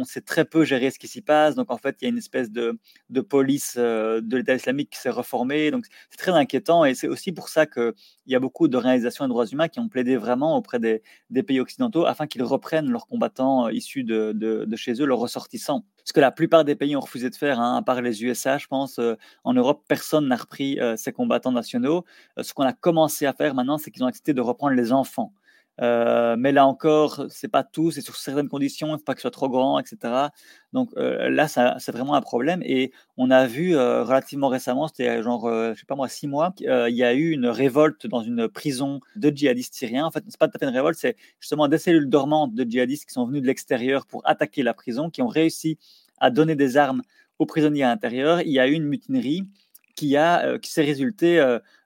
sait 0.03 0.21
très 0.21 0.45
peu 0.45 0.63
gérer 0.63 0.91
ce 0.91 0.99
qui 0.99 1.07
s'y 1.07 1.21
passe. 1.21 1.55
Donc, 1.55 1.71
en 1.71 1.77
fait, 1.77 1.97
il 2.01 2.05
y 2.05 2.07
a 2.07 2.09
une 2.09 2.17
espèce 2.17 2.51
de, 2.51 2.79
police 3.21 3.75
euh, 3.77 4.21
de 4.21 4.37
l'État 4.37 4.55
islamique 4.55 4.89
qui 4.91 4.99
s'est 4.99 5.09
reformée. 5.09 5.71
Donc, 5.71 5.85
c'est 6.09 6.17
très 6.17 6.31
inquiétant. 6.31 6.85
Et 6.85 6.95
c'est 6.95 7.07
aussi 7.07 7.31
pour 7.31 7.49
ça 7.49 7.65
qu'il 7.65 7.93
y 8.27 8.35
a 8.35 8.39
beaucoup 8.39 8.67
d'organisations 8.67 9.25
de 9.25 9.29
droits 9.29 9.45
humains 9.45 9.67
qui 9.67 9.79
ont 9.79 9.89
plaidé 9.89 10.17
vraiment 10.17 10.57
auprès 10.57 10.79
des, 10.79 11.01
pays 11.43 11.59
occidentaux 11.59 12.05
afin 12.05 12.27
qu'ils 12.27 12.43
reprennent 12.43 12.89
leurs 12.89 13.07
combattants 13.07 13.67
euh, 13.67 13.73
issus 13.73 14.03
de, 14.03 14.67
chez 14.75 14.93
eux, 15.01 15.05
leurs 15.05 15.19
ressortissants. 15.19 15.85
Ce 16.03 16.13
que 16.13 16.19
la 16.19 16.31
plupart 16.31 16.65
des 16.65 16.75
pays 16.75 16.95
ont 16.95 17.01
refusé 17.01 17.29
de 17.29 17.35
faire, 17.35 17.59
hein, 17.59 17.77
à 17.77 17.81
part 17.81 18.01
les 18.01 18.23
USA, 18.23 18.57
je 18.57 18.67
pense. 18.67 18.99
Euh, 18.99 19.15
en 19.43 19.53
Europe, 19.53 19.83
personne 19.87 20.27
n'a 20.27 20.37
repris 20.37 20.79
ces 20.95 21.11
combattants 21.11 21.51
nationaux. 21.51 22.05
ce 22.41 22.53
qu'on 22.53 22.63
a 22.63 22.73
commencé 22.73 23.25
à 23.25 23.33
faire 23.33 23.53
maintenant, 23.53 23.77
c'est 23.77 23.91
qu'ils 23.91 24.03
ont 24.03 24.07
accepté 24.07 24.33
de 24.33 24.41
reprendre 24.41 24.75
les 24.75 24.91
enfants. 24.91 25.33
Euh, 25.81 26.35
mais 26.37 26.51
là 26.51 26.65
encore, 26.65 27.25
c'est 27.29 27.47
pas 27.47 27.63
tout, 27.63 27.91
c'est 27.91 28.01
sur 28.01 28.15
certaines 28.15 28.49
conditions, 28.49 28.87
il 28.89 28.91
ne 28.93 28.97
faut 28.97 29.03
pas 29.03 29.13
que 29.13 29.19
ce 29.19 29.23
soit 29.23 29.31
trop 29.31 29.49
grand, 29.49 29.79
etc. 29.79 30.29
Donc 30.73 30.91
euh, 30.97 31.29
là, 31.29 31.47
c'est 31.47 31.91
vraiment 31.91 32.15
un 32.15 32.21
problème. 32.21 32.61
Et 32.63 32.91
on 33.17 33.31
a 33.31 33.47
vu 33.47 33.75
euh, 33.75 34.03
relativement 34.03 34.49
récemment, 34.49 34.87
c'était 34.87 35.23
genre, 35.23 35.49
je 35.49 35.79
sais 35.79 35.85
pas 35.85 35.95
moi, 35.95 36.09
six 36.09 36.27
mois, 36.27 36.53
il 36.59 36.95
y 36.95 37.03
a 37.03 37.13
eu 37.13 37.31
une 37.31 37.47
révolte 37.47 38.07
dans 38.07 38.21
une 38.21 38.47
prison 38.49 38.99
de 39.15 39.29
djihadistes 39.29 39.75
syriens. 39.75 40.05
En 40.05 40.11
fait, 40.11 40.23
c'est 40.27 40.39
pas 40.39 40.47
tout 40.47 40.57
à 40.57 40.59
fait 40.59 40.65
une 40.65 40.75
révolte, 40.75 40.97
c'est 40.99 41.15
justement 41.39 41.67
des 41.67 41.77
cellules 41.77 42.09
dormantes 42.09 42.53
de 42.53 42.63
djihadistes 42.69 43.05
qui 43.05 43.13
sont 43.13 43.25
venus 43.25 43.41
de 43.41 43.47
l'extérieur 43.47 44.05
pour 44.05 44.21
attaquer 44.27 44.63
la 44.63 44.73
prison, 44.73 45.09
qui 45.09 45.21
ont 45.21 45.27
réussi 45.27 45.77
à 46.19 46.29
donner 46.31 46.55
des 46.55 46.77
armes 46.77 47.01
aux 47.39 47.45
prisonniers 47.45 47.83
à 47.83 47.87
l'intérieur. 47.87 48.41
Il 48.41 48.51
y 48.51 48.59
a 48.59 48.67
eu 48.67 48.73
une 48.73 48.85
mutinerie 48.85 49.47
qui, 49.95 50.15
a, 50.17 50.57
qui 50.59 50.71
s'est 50.71 50.83
résultée 50.83 51.39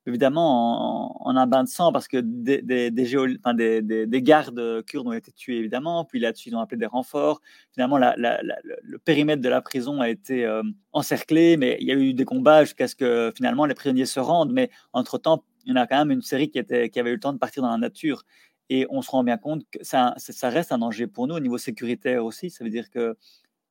évidemment 0.05 1.27
en, 1.27 1.35
un 1.35 1.47
bain 1.47 1.63
de 1.63 1.69
sang 1.69 1.91
parce 1.91 2.07
que 2.07 2.17
des, 2.17 2.61
des, 2.61 2.91
des, 2.91 4.21
gardes 4.21 4.83
kurdes 4.85 5.07
ont 5.07 5.13
été 5.13 5.31
tués 5.31 5.57
évidemment, 5.57 6.05
puis 6.05 6.19
là-dessus 6.19 6.49
ils 6.49 6.55
ont 6.55 6.59
appelé 6.59 6.77
des 6.77 6.85
renforts. 6.85 7.41
Finalement, 7.73 7.97
le 7.97 8.97
périmètre 8.97 9.41
de 9.41 9.49
la 9.49 9.61
prison 9.61 10.01
a 10.01 10.09
été 10.09 10.45
euh, 10.45 10.63
encerclé, 10.91 11.57
mais 11.57 11.77
il 11.79 11.87
y 11.87 11.91
a 11.91 11.95
eu 11.95 12.13
des 12.13 12.25
combats 12.25 12.63
jusqu'à 12.63 12.87
ce 12.87 12.95
que 12.95 13.31
finalement 13.35 13.65
les 13.65 13.75
prisonniers 13.75 14.05
se 14.05 14.19
rendent. 14.19 14.51
Mais 14.51 14.69
entre-temps, 14.91 15.43
il 15.65 15.69
y 15.69 15.73
en 15.73 15.81
a 15.81 15.87
quand 15.87 15.97
même 15.97 16.11
une 16.11 16.21
série 16.21 16.49
qui 16.49 16.59
avait 16.59 17.09
eu 17.09 17.13
le 17.13 17.19
temps 17.19 17.33
de 17.33 17.39
partir 17.39 17.63
dans 17.63 17.71
la 17.71 17.77
nature. 17.77 18.23
Et 18.69 18.85
on 18.89 19.01
se 19.01 19.11
rend 19.11 19.23
bien 19.23 19.37
compte 19.37 19.63
que 19.71 19.83
ça, 19.83 20.13
ça 20.17 20.49
reste 20.49 20.71
un 20.71 20.79
danger 20.79 21.07
pour 21.07 21.27
nous 21.27 21.35
au 21.35 21.39
niveau 21.39 21.57
sécuritaire 21.57 22.23
aussi. 22.25 22.49
Ça 22.49 22.63
veut 22.63 22.69
dire 22.69 22.89
qu'ils 22.89 23.15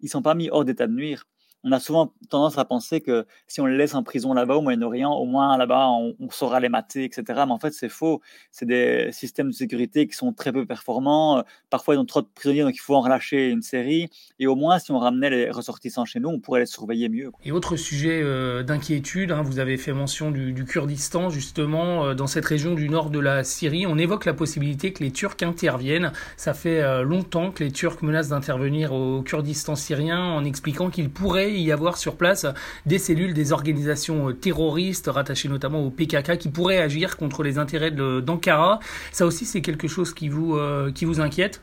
ne 0.03 0.09
sont 0.09 0.23
pas 0.23 0.35
mis 0.35 0.49
hors 0.51 0.65
d'état 0.65 0.87
de 0.87 0.93
nuire 0.93 1.27
on 1.65 1.73
a 1.73 1.81
souvent 1.81 2.13
tendance 2.29 2.59
à 2.59 2.65
penser 2.65 3.01
que 3.01 3.27
si 3.47 3.61
on 3.61 3.67
les 3.67 3.77
laisse 3.77 3.95
en 3.95 4.03
prison 4.03 4.33
là-bas 4.35 4.57
au 4.57 4.63
Moyen-Orient, 4.63 5.13
au 5.13 5.25
moins 5.25 5.57
là-bas, 5.57 5.89
on, 5.91 6.15
saura 6.31 6.61
les 6.61 6.69
mater, 6.69 7.05
etc. 7.05 7.23
Mais 7.29 7.53
en 7.53 7.59
fait, 7.59 7.73
c'est 7.73 7.89
faux. 7.89 8.21
C'est 8.51 8.67
des 8.67 9.11
systèmes 9.13 9.49
de 9.49 9.55
sécurité 9.55 10.07
qui 10.07 10.15
sont 10.15 10.33
très 10.33 10.51
peu 10.51 10.67
performants. 10.67 11.45
Parfois, 11.71 11.95
ils 11.95 11.99
ont 11.99 12.05
trop 12.05 12.23
de 12.23 12.29
prisonniers, 12.35 12.63
donc 12.63 12.75
il 12.75 12.81
faut 12.81 12.95
en 12.95 13.01
relâcher 13.01 13.51
une 13.51 13.63
série. 13.63 14.09
Et 14.39 14.47
au 14.47 14.57
moins, 14.57 14.79
si 14.79 14.93
on 14.93 14.99
ramenait 14.99 15.31
les 15.31 15.51
ressortissants 15.51 16.05
chez 16.05 16.21
nous, 16.21 16.31
on 16.31 16.41
pourrait 16.41 16.61
les 16.61 16.67
surveiller 16.67 17.09
mieux. 17.09 17.31
Et 17.45 17.53
autre 17.53 17.77
sujet 17.77 18.21
euh, 18.23 18.63
d'inquiétude, 18.63 19.31
hein, 19.31 19.43
vous 19.43 19.59
avez 19.59 19.77
fait 19.77 19.93
mention 19.93 20.31
du, 20.31 20.65
Kurdistan, 20.65 21.31
justement, 21.31 22.07
euh, 22.07 22.15
dans 22.15 22.27
cette 22.27 22.45
région 22.45 22.75
du 22.75 22.89
nord 22.89 23.11
de 23.11 23.19
la 23.19 23.45
Syrie. 23.45 23.87
On 23.87 23.99
évoque 23.99 24.25
la 24.25 24.35
possibilité 24.35 24.93
que 24.93 25.05
les 25.05 25.11
Turcs 25.11 25.43
interviennent. 25.43 26.13
Ça 26.37 26.55
fait 26.55 26.81
euh, 26.81 27.03
longtemps 27.03 27.51
que 27.51 27.63
les 27.63 27.71
Turcs 27.71 28.03
menacent 28.03 28.31
d'intervenir 28.31 28.93
au 28.93 29.23
Kurdistan 29.23 29.77
syrien 29.77 30.23
en 30.23 30.45
expliquant 30.45 30.91
qu'ils 30.91 31.11
pourraient 31.11 31.52
y 31.61 31.73
avoir 31.73 31.97
sur 31.97 32.17
place 32.17 32.47
des 32.87 32.99
cellules, 32.99 33.35
des 33.35 33.53
organisations 33.53 34.33
terroristes 34.33 35.09
rattachées 35.09 35.49
notamment 35.49 35.85
au 35.85 35.91
PKK 35.91 36.39
qui 36.39 36.49
pourraient 36.49 36.79
agir 36.79 37.17
contre 37.17 37.43
les 37.43 37.59
intérêts 37.59 37.91
d'Ankara. 37.91 38.81
Ça 39.11 39.27
aussi, 39.27 39.45
c'est 39.45 39.61
quelque 39.61 39.89
chose 39.89 40.15
qui 40.15 40.29
vous, 40.29 40.59
vous 41.05 41.21
inquiète? 41.21 41.63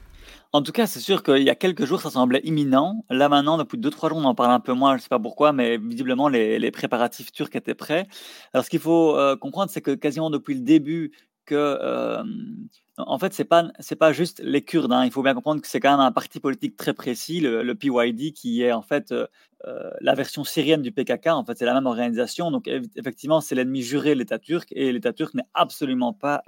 En 0.51 0.63
tout 0.63 0.71
cas, 0.71 0.87
c'est 0.87 0.99
sûr 0.99 1.21
qu'il 1.21 1.43
y 1.43 1.49
a 1.51 1.55
quelques 1.55 1.85
jours, 1.85 2.01
ça 2.01 2.09
semblait 2.09 2.41
imminent. 2.43 3.05
Là, 3.11 3.29
maintenant, 3.29 3.59
depuis 3.59 3.77
deux, 3.77 3.91
trois 3.91 4.09
jours, 4.09 4.17
on 4.17 4.23
en 4.23 4.33
parle 4.33 4.51
un 4.51 4.59
peu 4.59 4.73
moins, 4.73 4.93
je 4.93 4.95
ne 4.95 5.01
sais 5.03 5.09
pas 5.09 5.19
pourquoi, 5.19 5.53
mais 5.53 5.77
visiblement, 5.77 6.27
les, 6.27 6.71
préparatifs 6.71 7.31
turcs 7.31 7.55
étaient 7.55 7.75
prêts. 7.75 8.07
Alors, 8.53 8.65
ce 8.65 8.71
qu'il 8.71 8.79
faut 8.79 9.15
euh, 9.15 9.35
comprendre, 9.35 9.69
c'est 9.69 9.81
que 9.81 9.91
quasiment 9.91 10.31
depuis 10.31 10.55
le 10.55 10.61
début, 10.61 11.11
euh, 11.55 12.23
en 12.97 13.17
fait, 13.19 13.33
ce 13.33 13.41
n'est 13.41 13.47
pas, 13.47 13.69
pas 13.99 14.13
juste 14.13 14.41
les 14.43 14.61
Kurdes. 14.61 14.93
Il 15.05 15.11
faut 15.11 15.23
bien 15.23 15.33
comprendre 15.33 15.61
que 15.61 15.67
c'est 15.67 15.79
quand 15.79 15.91
même 15.91 15.99
un 15.99 16.11
parti 16.11 16.39
politique 16.39 16.75
très 16.77 16.93
précis, 16.93 17.39
le, 17.39 17.73
PYD, 17.73 18.33
qui 18.33 18.61
est 18.61 18.71
en 18.71 18.81
fait 18.81 19.11
euh, 19.11 19.27
la 20.01 20.15
version 20.15 20.43
syrienne 20.43 20.81
du 20.81 20.91
PKK. 20.91 21.27
En 21.27 21.45
fait, 21.45 21.57
c'est 21.57 21.65
la 21.65 21.73
même 21.73 21.85
organisation. 21.85 22.51
Donc, 22.51 22.69
effectivement, 22.95 23.41
c'est 23.41 23.55
l'ennemi 23.55 23.81
juré, 23.81 24.15
l'État 24.15 24.39
turc, 24.39 24.67
et 24.71 24.91
l'État 24.91 25.13
turc 25.13 25.33
n'est 25.33 25.47
absolument 25.53 26.13
pas 26.13 26.43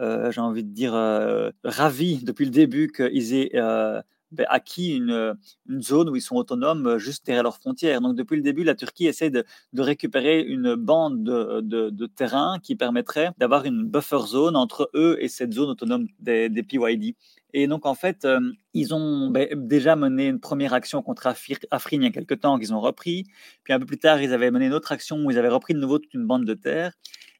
euh, 0.00 0.30
j'ai 0.32 0.40
envie 0.40 0.64
de 0.64 0.72
dire, 0.72 0.94
euh, 0.94 1.50
ravis 1.62 2.24
depuis 2.24 2.44
le 2.44 2.50
début 2.50 2.90
qu'ils 2.90 3.34
aient 3.34 3.50
euh, 3.54 4.02
acquis 4.48 4.96
une, 4.96 5.34
zone 5.80 6.08
où 6.08 6.16
ils 6.16 6.22
sont 6.22 6.36
autonomes 6.36 6.98
juste 6.98 7.26
derrière 7.26 7.42
leurs 7.42 7.56
frontières. 7.56 8.00
Donc 8.00 8.16
depuis 8.16 8.36
le 8.36 8.42
début, 8.42 8.64
la 8.64 8.74
Turquie 8.74 9.06
essaie 9.06 9.30
de, 9.30 9.44
récupérer 9.76 10.40
une 10.40 10.74
bande 10.74 11.24
de, 11.24 12.06
terrain 12.06 12.58
qui 12.62 12.76
permettrait 12.76 13.30
d'avoir 13.38 13.64
une 13.64 13.84
buffer 13.84 14.26
zone 14.26 14.56
entre 14.56 14.90
eux 14.94 15.16
et 15.20 15.28
cette 15.28 15.52
zone 15.52 15.70
autonome 15.70 16.06
des, 16.20 16.50
PYD. 16.62 17.16
Et 17.56 17.68
donc, 17.68 17.86
en 17.86 17.94
fait, 17.94 18.26
ils 18.72 18.94
ont 18.94 19.30
ben, 19.30 19.48
déjà 19.54 19.94
mené 19.94 20.26
une 20.26 20.40
première 20.40 20.72
action 20.72 21.02
contre 21.02 21.28
Afrin 21.70 21.96
il 21.96 22.02
y 22.02 22.06
a 22.06 22.10
quelques 22.10 22.40
temps 22.40 22.58
qu'ils 22.58 22.74
ont 22.74 22.80
repris. 22.80 23.24
Puis 23.62 23.72
un 23.72 23.78
peu 23.78 23.86
plus 23.86 23.98
tard, 23.98 24.20
ils 24.20 24.32
avaient 24.32 24.50
mené 24.50 24.66
une 24.66 24.74
autre 24.74 24.90
action 24.90 25.18
où 25.24 25.30
ils 25.30 25.38
avaient 25.38 25.48
repris 25.48 25.74
de 25.74 25.78
nouveau 25.78 25.98
toute 25.98 26.12
une 26.14 26.26
bande 26.26 26.44
de 26.44 26.54
terre. 26.54 26.92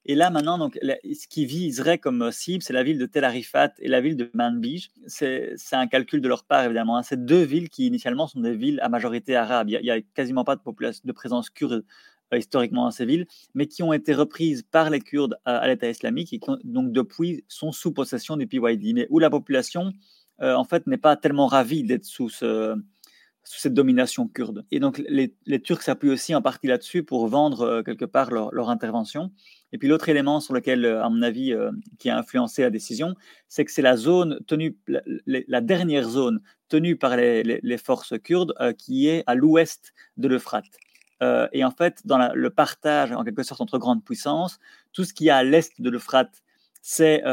Et 0.06 0.14
là, 0.14 0.30
maintenant, 0.30 0.58
donc, 0.58 0.78
ce 0.82 1.26
qui 1.28 1.46
viserait 1.46 1.98
comme 1.98 2.22
euh, 2.22 2.30
cible, 2.30 2.62
c'est 2.62 2.74
la 2.74 2.82
ville 2.82 2.98
de 2.98 3.06
Tel 3.06 3.24
Arifat 3.24 3.72
et 3.78 3.88
la 3.88 4.02
ville 4.02 4.16
de 4.16 4.30
Manbij. 4.34 4.90
C'est 5.06 5.56
un 5.72 5.86
calcul 5.86 6.20
de 6.20 6.28
leur 6.28 6.44
part, 6.44 6.64
évidemment. 6.64 6.98
Hein. 6.98 7.02
C'est 7.02 7.24
deux 7.24 7.42
villes 7.42 7.70
qui, 7.70 7.86
initialement, 7.86 8.26
sont 8.26 8.40
des 8.40 8.54
villes 8.54 8.80
à 8.82 8.90
majorité 8.90 9.34
arabe. 9.34 9.70
Il 9.70 9.80
n'y 9.80 9.90
a, 9.90 10.00
quasiment 10.02 10.44
pas 10.44 10.56
de, 10.56 11.12
présence 11.12 11.48
kurde 11.48 11.84
euh, 12.34 12.38
historiquement 12.38 12.84
dans 12.84 12.90
ces 12.90 13.06
villes, 13.06 13.26
mais 13.54 13.66
qui 13.66 13.82
ont 13.82 13.94
été 13.94 14.12
reprises 14.12 14.62
par 14.62 14.90
les 14.90 15.00
Kurdes 15.00 15.38
à, 15.46 15.66
l'État 15.66 15.88
islamique 15.88 16.34
et 16.34 16.38
qui, 16.38 16.50
donc, 16.64 16.92
depuis, 16.92 17.44
sont 17.48 17.72
sous 17.72 17.92
possession 17.92 18.36
du 18.36 18.46
PYD, 18.46 18.94
mais 18.94 19.06
où 19.08 19.18
la 19.18 19.30
population, 19.30 19.94
euh, 20.42 20.54
en 20.54 20.64
fait, 20.64 20.86
n'est 20.86 20.98
pas 20.98 21.16
tellement 21.16 21.46
ravie 21.46 21.82
d'être 21.82 22.04
sous 22.04 22.28
ce 22.28 22.76
sous 23.46 23.60
cette 23.60 23.74
domination 23.74 24.26
kurde. 24.26 24.64
Et 24.70 24.80
donc 24.80 25.02
les, 25.06 25.60
Turcs 25.60 25.82
s'appuient 25.82 26.08
aussi 26.08 26.34
en 26.34 26.40
partie 26.40 26.66
là-dessus 26.66 27.02
pour 27.02 27.28
vendre 27.28 27.82
quelque 27.82 28.06
part 28.06 28.30
leur 28.30 28.70
intervention. 28.70 29.32
Et 29.74 29.78
puis 29.78 29.88
l'autre 29.88 30.08
élément 30.08 30.38
sur 30.38 30.54
lequel, 30.54 30.84
euh, 30.84 31.02
à 31.02 31.10
mon 31.10 31.20
avis, 31.20 31.52
euh, 31.52 31.72
qui 31.98 32.08
a 32.08 32.16
influencé 32.16 32.62
la 32.62 32.70
décision, 32.70 33.16
c'est 33.48 33.64
que 33.64 33.72
c'est 33.72 33.82
la 33.82 33.96
zone 33.96 34.38
tenue, 34.46 34.78
la, 35.26 35.60
dernière 35.60 36.08
zone 36.08 36.40
tenue 36.68 36.94
par 36.96 37.16
les, 37.16 37.78
forces 37.78 38.14
kurdes 38.22 38.54
euh, 38.60 38.72
qui 38.72 39.08
est 39.08 39.24
à 39.26 39.34
l'ouest 39.34 39.92
de 40.16 40.28
l'Euphrate. 40.28 40.78
et 41.52 41.64
en 41.64 41.72
fait, 41.72 42.02
dans 42.04 42.32
le 42.32 42.50
partage, 42.50 43.10
en 43.10 43.24
quelque 43.24 43.42
sorte, 43.42 43.60
entre 43.60 43.78
grandes 43.78 44.04
puissances, 44.04 44.60
tout 44.92 45.04
ce 45.04 45.12
qui 45.12 45.26
est 45.26 45.30
à 45.30 45.42
l'est 45.42 45.80
de 45.80 45.90
l'Euphrate, 45.90 46.42
c'est 46.80 47.24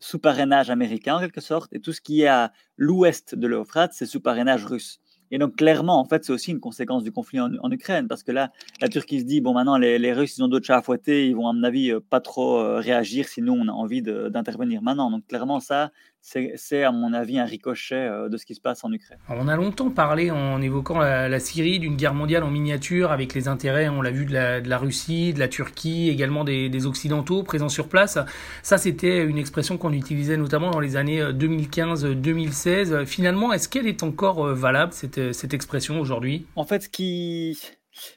sous 0.00 0.18
parrainage 0.18 0.70
américain, 0.70 1.16
en 1.16 1.20
quelque 1.20 1.42
sorte, 1.42 1.72
et 1.74 1.80
tout 1.80 1.92
ce 1.92 2.00
qui 2.00 2.22
est 2.22 2.26
à 2.26 2.52
l'ouest 2.76 3.34
de 3.36 3.46
l'Euphrate, 3.46 3.92
c'est 3.92 4.06
sous 4.06 4.20
parrainage 4.20 4.64
russe. 4.64 4.98
Et 5.30 5.38
donc, 5.38 5.56
clairement, 5.56 6.00
en 6.00 6.04
fait, 6.04 6.24
c'est 6.24 6.32
aussi 6.32 6.50
une 6.52 6.60
conséquence 6.60 7.02
du 7.02 7.12
conflit 7.12 7.40
en, 7.40 7.70
Ukraine, 7.70 8.08
parce 8.08 8.22
que 8.22 8.32
là, 8.32 8.50
la 8.80 8.88
Turquie 8.88 9.20
se 9.20 9.24
dit, 9.24 9.40
bon, 9.40 9.52
maintenant, 9.52 9.76
les, 9.76 10.12
Russes, 10.12 10.38
ils 10.38 10.42
ont 10.42 10.48
d'autres 10.48 10.66
chats 10.66 10.78
à 10.78 10.82
fouetter, 10.82 11.28
ils 11.28 11.36
vont, 11.36 11.48
à 11.48 11.52
mon 11.52 11.62
avis, 11.62 11.90
euh, 11.90 12.00
pas 12.00 12.20
trop 12.20 12.58
euh, 12.58 12.78
réagir 12.78 13.28
si 13.28 13.42
nous, 13.42 13.52
on 13.52 13.68
a 13.68 13.72
envie 13.72 14.02
d'intervenir 14.02 14.82
maintenant. 14.82 15.10
Donc, 15.10 15.26
clairement, 15.26 15.60
ça, 15.60 15.90
c'est 16.20 16.84
à 16.84 16.92
mon 16.92 17.12
avis 17.12 17.38
un 17.38 17.44
ricochet 17.44 17.94
euh, 17.94 18.28
de 18.28 18.36
ce 18.36 18.44
qui 18.44 18.54
se 18.54 18.60
passe 18.60 18.84
en 18.84 18.92
Ukraine. 18.92 19.18
on 19.28 19.48
a 19.48 19.56
longtemps 19.56 19.90
parlé 19.90 20.30
en 20.30 20.60
évoquant 20.60 20.98
la, 20.98 21.40
Syrie 21.40 21.78
d'une 21.78 21.96
guerre 21.96 22.14
mondiale 22.14 22.42
en 22.42 22.50
miniature 22.50 23.12
avec 23.12 23.34
les 23.34 23.48
intérêts, 23.48 23.88
on 23.88 24.02
l'a 24.02 24.10
vu, 24.10 24.26
de 24.26 24.32
la, 24.32 24.78
Russie, 24.78 25.32
de 25.32 25.38
la 25.38 25.48
Turquie, 25.48 26.08
également 26.10 26.44
des, 26.44 26.86
Occidentaux 26.86 27.42
présents 27.42 27.68
sur 27.68 27.88
place. 27.88 28.18
Ça, 28.62 28.78
c'était 28.78 29.24
une 29.24 29.38
expression 29.38 29.78
qu'on 29.78 29.92
utilisait 29.92 30.36
notamment 30.36 30.70
dans 30.70 30.80
les 30.80 30.96
années 30.96 31.22
2015-2016. 31.22 33.04
Finalement, 33.04 33.52
est-ce 33.52 33.68
qu'elle 33.68 33.86
est 33.86 34.02
encore 34.02 34.46
euh, 34.46 34.54
valable, 34.54 34.92
cette, 34.92 35.32
cette 35.32 35.54
expression 35.54 36.00
aujourd'hui? 36.00 36.46
En 36.56 36.64
fait, 36.64 36.84
ce 36.84 36.88
qui, 36.88 37.58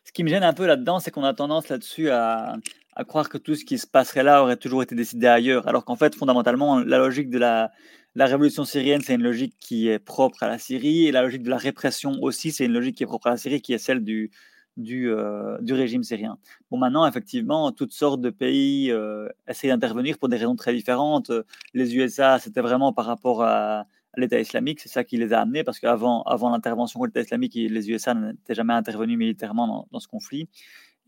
ce 0.04 0.12
qui 0.12 0.24
me 0.24 0.30
gêne 0.30 0.44
un 0.44 0.54
peu 0.54 0.66
là-dedans, 0.66 1.00
c'est 1.00 1.12
qu'on 1.12 1.24
a 1.24 1.34
tendance 1.34 1.70
là-dessus 1.70 2.10
à, 2.10 2.56
croire 3.04 3.30
que 3.30 3.38
tout 3.38 3.56
ce 3.56 3.66
qui 3.66 3.78
se 3.78 3.88
passerait 3.88 4.24
là 4.24 4.44
aurait 4.44 4.58
toujours 4.58 4.84
été 4.84 4.96
décidé 4.96 5.28
ailleurs, 5.28 5.68
alors 5.68 5.86
qu'en 5.86 5.96
fait, 5.96 6.16
fondamentalement, 6.16 6.80
la 6.80 6.98
logique 6.98 7.30
de 7.30 7.38
la, 7.38 7.72
la 8.16 8.26
révolution 8.26 8.66
syrienne, 8.66 9.02
c'est 9.02 9.16
une 9.16 9.24
logique 9.24 9.56
qui 9.60 9.88
est 9.88 10.00
propre 10.00 10.44
à 10.44 10.48
la 10.48 10.58
Syrie, 10.58 11.08
et 11.08 11.12
la 11.12 11.22
logique 11.22 11.44
de 11.44 11.50
la 11.50 11.58
répression 11.58 12.14
aussi, 12.22 12.52
c'est 12.52 12.66
une 12.66 12.74
logique 12.74 12.98
qui 12.98 13.04
est 13.04 13.08
propre 13.08 13.28
à 13.28 13.32
la 13.32 13.38
Syrie, 13.38 13.62
qui 13.62 13.74
est 13.74 13.78
celle 13.78 14.04
du, 14.04 14.32
du, 14.78 15.10
euh, 15.10 15.58
du 15.62 15.74
régime 15.74 16.04
syrien. 16.04 16.38
Bon, 16.70 16.78
maintenant, 16.78 17.08
effectivement, 17.08 17.72
toutes 17.72 17.94
sortes 17.94 18.22
de 18.22 18.30
pays 18.30 18.92
euh, 18.92 19.30
essayent 19.48 19.70
d'intervenir 19.70 20.18
pour 20.18 20.30
des 20.30 20.38
raisons 20.38 20.56
très 20.56 20.74
différentes. 20.74 21.32
Les 21.74 21.96
USA, 21.96 22.40
c'était 22.40 22.62
vraiment 22.62 22.94
par 22.94 23.06
rapport 23.06 23.44
à, 23.44 23.86
l'État 24.18 24.42
islamique, 24.42 24.82
c'est 24.82 24.90
ça 24.90 25.06
qui 25.06 25.16
les 25.16 25.32
a 25.32 25.40
amenés, 25.40 25.64
parce 25.64 25.80
qu'avant 25.80 26.24
avant, 26.24 26.50
l'intervention 26.50 27.00
contre 27.00 27.12
l'État 27.12 27.22
islamique, 27.22 27.54
les 27.56 27.90
USA 27.90 28.14
n'étaient 28.14 28.56
jamais 28.56 28.74
intervenus 28.74 29.18
militairement 29.18 29.88
dans 29.90 30.00
ce 30.02 30.10
conflit 30.10 30.50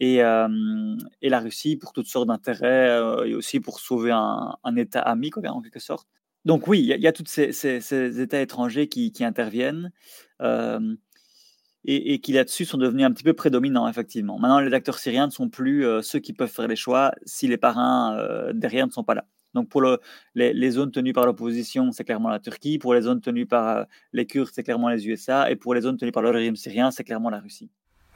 et, 0.04 0.18
et, 1.22 1.30
la 1.30 1.40
Russie 1.40 1.76
pour 1.76 1.94
toutes 1.94 2.08
sortes 2.08 2.28
d'intérêts 2.28 3.00
et 3.26 3.36
aussi 3.36 3.60
pour 3.60 3.80
sauver 3.80 4.12
un, 4.12 4.76
État 4.76 5.02
ami, 5.02 5.32
en 5.36 5.62
quelque 5.62 5.80
sorte. 5.80 6.08
Donc 6.46 6.68
oui, 6.68 6.80
il 6.82 7.02
y, 7.02 7.08
a 7.08 7.12
tous 7.14 7.24
ces, 7.26 8.22
États 8.22 8.42
étrangers 8.42 8.88
qui, 8.88 9.14
interviennent 9.22 9.92
et, 11.86 12.20
qui 12.20 12.34
là-dessus 12.34 12.66
sont 12.66 12.78
devenus 12.78 13.06
un 13.06 13.12
petit 13.12 13.24
peu 13.24 13.34
prédominants, 13.34 13.88
effectivement. 13.88 14.38
Maintenant, 14.40 14.60
les 14.60 14.74
acteurs 14.74 15.00
syriens 15.00 15.28
ne 15.28 15.32
sont 15.32 15.50
plus 15.50 15.86
ceux 16.02 16.20
qui 16.20 16.34
peuvent 16.34 16.52
faire 16.52 16.68
les 16.68 16.76
choix 16.76 17.14
si 17.26 17.48
les 17.48 17.58
parrains 17.58 18.52
derrière 18.54 18.86
ne 18.88 18.92
sont 18.92 19.04
pas 19.04 19.16
là. 19.16 19.26
Donc 19.54 19.70
pour 19.70 19.82
le, 19.82 20.00
les, 20.36 20.72
zones 20.72 20.92
tenues 20.92 21.14
par 21.14 21.26
l'opposition, 21.26 21.92
c'est 21.92 22.04
clairement 22.04 22.30
la 22.30 22.40
Turquie. 22.40 22.80
Pour 22.80 22.94
les 22.94 23.02
zones 23.02 23.22
tenues 23.22 23.46
par 23.46 23.86
les 24.12 24.26
Kurdes, 24.26 24.50
c'est 24.54 24.64
clairement 24.64 24.90
les 24.90 25.08
USA. 25.08 25.52
Et 25.52 25.56
pour 25.56 25.74
les 25.76 25.82
zones 25.82 25.98
tenues 25.98 26.12
par 26.12 26.24
le 26.24 26.32
régime 26.32 26.56
syrien, 26.56 26.92
c'est 26.92 27.04
clairement 27.04 27.30
la 27.30 27.40
Russie 27.40 27.70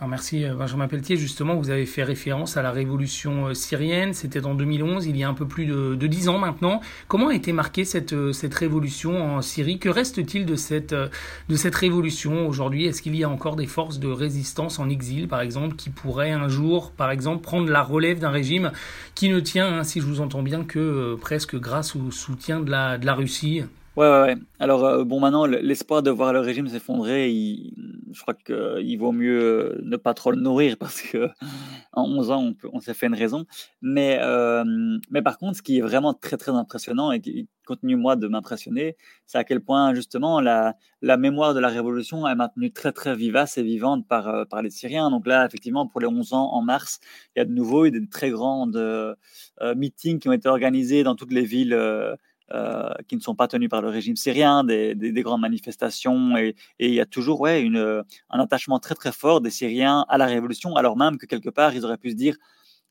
merci 0.06 0.46
euh, 0.46 0.54
Benjamin 0.54 0.88
Pelletier. 0.88 1.18
Justement, 1.18 1.56
vous 1.56 1.72
avez 1.72 1.88
fait 1.88 2.04
référence 2.04 2.58
à 2.58 2.62
la 2.62 2.72
révolution 2.72 3.48
euh, 3.48 3.54
syrienne. 3.56 4.14
C'était 4.14 4.46
en 4.46 4.54
2011, 4.54 5.08
il 5.08 5.18
y 5.18 5.24
a 5.24 5.30
un 5.30 5.34
peu 5.34 5.48
plus 5.48 5.66
de, 5.66 5.96
dix 5.96 6.30
ans 6.30 6.38
maintenant. 6.38 6.82
Comment 7.08 7.30
a 7.30 7.34
été 7.34 7.52
marquée 7.52 7.84
cette, 7.84 8.14
euh, 8.14 8.32
cette 8.32 8.54
révolution 8.54 9.38
en 9.38 9.42
Syrie? 9.42 9.80
Que 9.80 9.90
reste-t-il 9.90 10.46
de 10.46 10.56
cette, 10.56 10.94
de 10.94 11.56
cette 11.56 11.74
révolution 11.74 12.48
aujourd'hui? 12.48 12.86
Est-ce 12.86 13.02
qu'il 13.02 13.16
y 13.16 13.24
a 13.24 13.30
encore 13.30 13.56
des 13.56 13.66
forces 13.66 14.00
de 14.00 14.10
résistance 14.10 14.78
en 14.78 14.90
exil, 14.90 15.28
par 15.28 15.42
exemple, 15.42 15.76
qui 15.76 15.90
pourraient 15.90 16.32
un 16.32 16.48
jour, 16.48 16.92
par 16.92 17.10
exemple, 17.10 17.42
prendre 17.42 17.70
la 17.70 17.82
relève 17.82 18.20
d'un 18.20 18.30
régime 18.30 18.72
qui 19.16 19.30
ne 19.30 19.40
tient, 19.40 19.80
hein, 19.80 19.84
si 19.84 20.00
je 20.00 20.06
vous 20.06 20.22
entends 20.22 20.44
bien, 20.44 20.64
que 20.64 21.16
presque 21.20 21.56
grâce 21.58 21.96
au 21.96 22.12
soutien 22.12 22.60
de 22.60 22.70
la, 22.70 23.00
de 23.00 23.06
la 23.06 23.16
Russie? 23.16 23.64
Ouais, 23.96 24.08
ouais, 24.08 24.22
ouais. 24.22 24.36
Alors, 24.60 25.06
bon, 25.06 25.20
maintenant, 25.20 25.46
l'espoir 25.46 26.04
de 26.04 26.12
voir 26.12 26.34
le 26.34 26.40
régime 26.40 26.68
s'effondrer, 26.68 27.34
je 28.12 28.22
crois 28.22 28.34
qu'il 28.34 28.98
vaut 28.98 29.12
mieux 29.12 29.41
euh, 29.41 29.82
ne 29.84 29.98
pas 29.98 30.13
trop 30.13 30.32
le 30.32 30.39
nourrir 30.39 30.78
parce 30.80 31.02
que 31.02 31.30
en 31.93 32.04
11 32.04 32.32
ans, 32.32 32.54
on, 32.72 32.80
s'est 32.80 32.93
fait 32.93 33.08
une 33.08 33.15
raison. 33.15 33.46
Mais, 33.82 34.20
euh, 34.22 34.63
mais 35.10 35.22
par 35.22 35.38
contre, 35.38 35.58
ce 35.58 35.62
qui 35.62 35.80
est 35.80 35.82
vraiment 35.82 36.13
très, 36.13 36.38
très 36.38 36.52
impressionnant 36.52 37.12
et 37.12 37.20
qui 37.20 37.48
continue, 37.65 37.96
moi, 37.96 38.15
de 38.15 38.28
m'impressionner, 38.28 38.96
c'est 39.26 39.38
à 39.38 39.43
quel 39.43 39.62
point, 39.62 39.93
justement, 39.93 40.39
la, 40.39 40.76
mémoire 41.02 41.54
de 41.54 41.60
la 41.60 41.70
révolution 41.70 42.28
est 42.28 42.36
maintenue 42.36 42.72
très, 42.72 42.91
très 42.91 43.15
vivace 43.15 43.58
et 43.58 43.63
vivante 43.63 44.08
par, 44.08 44.48
par 44.48 44.62
les 44.62 44.70
Syriens. 44.70 45.10
Donc 45.10 45.28
là, 45.28 45.46
effectivement, 45.46 45.88
pour 45.88 46.00
les 46.00 46.08
11 46.08 46.34
ans, 46.34 46.54
en 46.54 46.62
mars, 46.62 47.00
il 47.36 47.39
y 47.39 47.41
a 47.41 47.46
de 47.46 47.52
nouveau 47.52 47.86
eu 47.86 47.91
des 47.91 48.08
très 48.08 48.30
grandes 48.30 49.17
meetings 49.76 50.20
qui 50.20 50.30
ont 50.30 50.34
été 50.34 50.48
organisés 50.48 51.04
dans 51.04 51.15
toutes 51.15 51.34
les 51.34 51.43
villes 51.43 51.76
euh, 52.54 52.90
qui 53.10 53.18
ne 53.18 53.22
sont 53.22 53.36
pas 53.36 53.50
tenus 53.50 53.68
par 53.68 53.82
le 53.82 53.90
régime 53.90 54.16
syrien, 54.16 54.64
des, 54.64 54.96
des, 54.96 55.22
grandes 55.22 55.42
manifestations, 55.42 56.38
et, 56.38 56.56
il 56.80 56.94
y 56.94 57.02
a 57.02 57.06
toujours 57.06 57.42
ouais, 57.42 57.68
un 57.68 58.40
attachement 58.40 58.80
très 58.80 58.96
très 58.96 59.12
fort 59.12 59.42
des 59.42 59.50
Syriens 59.50 60.06
à 60.08 60.18
la 60.18 60.28
révolution, 60.28 60.78
alors 60.78 60.96
même 60.96 61.18
que 61.18 61.26
quelque 61.26 61.50
part 61.50 61.76
ils 61.76 61.84
auraient 61.84 61.98
pu 61.98 62.12
se 62.12 62.16
dire, 62.16 62.38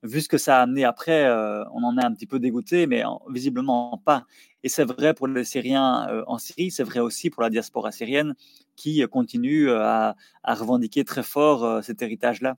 vu 0.03 0.21
ce 0.21 0.29
que 0.29 0.37
ça 0.37 0.59
a 0.59 0.62
amené 0.62 0.85
après, 0.85 1.25
euh, 1.25 1.64
on 1.73 1.83
en 1.85 1.97
est 1.97 2.05
un 2.05 2.12
petit 2.12 2.27
peu 2.27 2.38
dégoûté, 2.38 2.87
mais 2.87 3.03
visiblement 3.31 3.97
pas. 4.05 4.25
Et 4.62 4.69
c'est 4.69 4.85
vrai 4.85 5.14
pour 5.14 5.27
les 5.27 5.45
Syriens 5.45 6.07
euh, 6.11 6.23
en 6.27 6.37
Syrie, 6.37 6.71
c'est 6.71 6.85
vrai 6.85 7.01
aussi 7.01 7.31
pour 7.31 7.42
la 7.42 7.49
diaspora 7.49 7.92
syrienne 7.92 8.35
qui 8.77 9.03
continue 9.11 9.71
à, 9.71 10.16
revendiquer 10.45 11.05
très 11.05 11.23
fort 11.23 11.83
cet 11.83 12.03
héritage-là. 12.03 12.57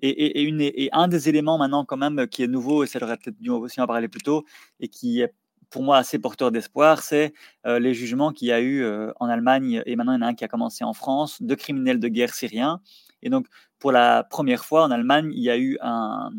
Et, 0.00 0.88
un 0.92 1.08
des 1.08 1.28
éléments 1.28 1.58
maintenant 1.58 1.84
quand 1.84 1.96
même 1.96 2.28
qui 2.28 2.44
est 2.44 2.46
nouveau, 2.46 2.84
et 2.84 2.86
ça 2.86 3.02
aurait 3.02 3.16
peut-être 3.16 3.40
dû 3.40 3.50
aussi 3.50 3.80
en 3.80 3.86
parler 3.88 4.06
plus 4.06 4.22
tôt, 4.22 4.44
et 4.78 4.86
qui 4.86 5.22
est 5.22 5.32
pour 5.70 5.82
moi 5.82 5.98
assez 5.98 6.18
porteur 6.18 6.50
d'espoir, 6.50 7.02
c'est 7.02 7.34
euh, 7.66 7.78
les 7.78 7.94
jugements 7.94 8.32
qu'il 8.32 8.48
y 8.48 8.52
a 8.52 8.60
eu 8.60 8.82
euh, 8.82 9.12
en 9.20 9.28
Allemagne, 9.28 9.82
et 9.86 9.96
maintenant 9.96 10.12
il 10.12 10.20
y 10.20 10.24
en 10.24 10.26
a 10.26 10.30
un 10.30 10.34
qui 10.34 10.44
a 10.44 10.48
commencé 10.48 10.84
en 10.84 10.92
France, 10.92 11.42
de 11.42 11.54
criminels 11.54 12.00
de 12.00 12.08
guerre 12.08 12.34
syriens. 12.34 12.80
Et 13.22 13.30
donc, 13.30 13.46
pour 13.78 13.92
la 13.92 14.24
première 14.24 14.64
fois 14.64 14.84
en 14.84 14.90
Allemagne, 14.90 15.30
il 15.34 15.42
y 15.42 15.50
a 15.50 15.58
eu 15.58 15.78
un, 15.80 16.30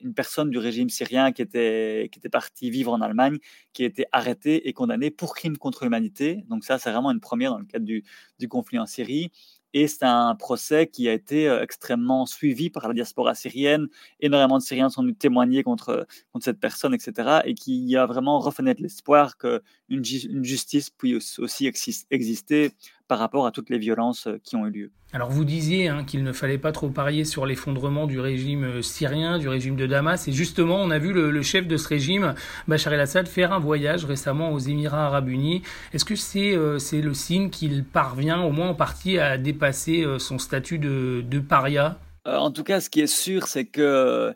une 0.00 0.14
personne 0.14 0.50
du 0.50 0.58
régime 0.58 0.88
syrien 0.88 1.32
qui 1.32 1.42
était, 1.42 2.08
qui 2.12 2.18
était 2.18 2.28
partie 2.28 2.70
vivre 2.70 2.92
en 2.92 3.00
Allemagne, 3.00 3.38
qui 3.72 3.82
a 3.82 3.86
été 3.86 4.06
arrêtée 4.12 4.68
et 4.68 4.72
condamnée 4.72 5.10
pour 5.10 5.34
crime 5.34 5.56
contre 5.56 5.84
l'humanité. 5.84 6.44
Donc 6.48 6.64
ça, 6.64 6.78
c'est 6.78 6.90
vraiment 6.92 7.10
une 7.10 7.20
première 7.20 7.50
dans 7.52 7.58
le 7.58 7.64
cadre 7.64 7.84
du 7.84 8.48
conflit 8.48 8.78
en 8.78 8.86
Syrie. 8.86 9.30
Et 9.74 9.86
c'est 9.86 10.04
un 10.04 10.34
procès 10.34 10.86
qui 10.86 11.08
a 11.08 11.12
été 11.12 11.48
euh, 11.48 11.62
extrêmement 11.62 12.26
suivi 12.26 12.70
par 12.70 12.88
la 12.88 12.94
diaspora 12.94 13.34
syrienne. 13.34 13.88
Énormément 14.20 14.58
de 14.58 14.62
Syriens 14.62 14.90
sont 14.90 15.02
venus 15.02 15.16
témoigner 15.18 15.62
contre, 15.62 16.06
contre 16.32 16.44
cette 16.44 16.60
personne, 16.60 16.94
etc. 16.94 17.40
Et 17.44 17.54
qui 17.54 17.96
a 17.96 18.06
vraiment 18.06 18.38
refenêtre 18.38 18.82
l'espoir 18.82 19.36
qu'une 19.36 19.60
une 19.88 20.44
justice 20.44 20.90
puisse 20.90 21.38
aussi 21.38 21.70
exister 22.10 22.72
par 23.12 23.18
rapport 23.18 23.44
à 23.44 23.50
toutes 23.50 23.68
les 23.68 23.76
violences 23.76 24.26
euh, 24.26 24.40
qui 24.42 24.56
ont 24.56 24.66
eu 24.66 24.70
lieu. 24.70 24.90
Alors 25.12 25.28
vous 25.28 25.44
disiez 25.44 25.88
hein, 25.88 26.02
qu'il 26.02 26.24
ne 26.24 26.32
fallait 26.32 26.56
pas 26.56 26.72
trop 26.72 26.88
parier 26.88 27.26
sur 27.26 27.44
l'effondrement 27.44 28.06
du 28.06 28.18
régime 28.18 28.64
euh, 28.64 28.80
syrien, 28.80 29.36
du 29.36 29.48
régime 29.48 29.76
de 29.76 29.84
Damas, 29.84 30.28
et 30.28 30.32
justement 30.32 30.76
on 30.76 30.90
a 30.90 30.98
vu 30.98 31.12
le, 31.12 31.42
chef 31.42 31.66
de 31.66 31.76
ce 31.76 31.88
régime, 31.88 32.34
Bachar 32.68 32.94
el-Assad, 32.94 33.28
faire 33.28 33.52
un 33.52 33.58
voyage 33.58 34.06
récemment 34.06 34.50
aux 34.50 34.58
Émirats 34.58 35.08
arabes 35.08 35.28
unis. 35.28 35.60
Est-ce 35.92 36.06
que 36.06 36.16
c'est 36.16 36.56
euh, 36.56 36.78
le 36.90 37.12
signe 37.12 37.50
qu'il 37.50 37.84
parvient 37.84 38.40
au 38.40 38.50
moins 38.50 38.70
en 38.70 38.74
partie 38.74 39.18
à 39.18 39.36
dépasser 39.36 40.06
son 40.16 40.38
statut 40.38 40.78
de, 40.78 41.22
de 41.28 41.38
paria? 41.38 41.98
En 42.24 42.50
tout 42.50 42.64
cas, 42.64 42.80
ce 42.80 42.88
qui 42.88 43.02
est 43.02 43.06
sûr, 43.06 43.46
c'est 43.46 43.66
que 43.66 44.34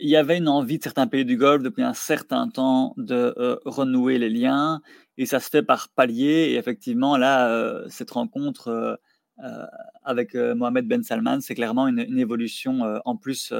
il 0.00 0.08
y 0.08 0.16
avait 0.16 0.38
une 0.38 0.48
envie 0.48 0.78
de 0.78 0.82
certains 0.82 1.06
pays 1.06 1.24
du 1.24 1.36
Golfe 1.36 1.62
depuis 1.62 1.82
un 1.82 1.94
certain 1.94 2.48
temps 2.48 2.94
de 2.96 3.60
renouer 3.64 4.18
les 4.18 4.30
liens 4.30 4.80
et 5.16 5.26
ça 5.26 5.40
se 5.40 5.48
fait 5.48 5.62
par 5.62 5.88
palier. 5.88 6.50
Et 6.50 6.56
effectivement, 6.56 7.16
là, 7.16 7.48
euh, 7.48 7.84
cette 7.88 8.10
rencontre 8.10 8.68
euh, 8.68 8.96
euh, 9.44 9.66
avec 10.02 10.34
Mohamed 10.34 10.86
Ben 10.86 11.02
Salman, 11.02 11.40
c'est 11.40 11.54
clairement 11.54 11.88
une, 11.88 12.18
évolution 12.18 13.00
en 13.04 13.16
plus 13.16 13.52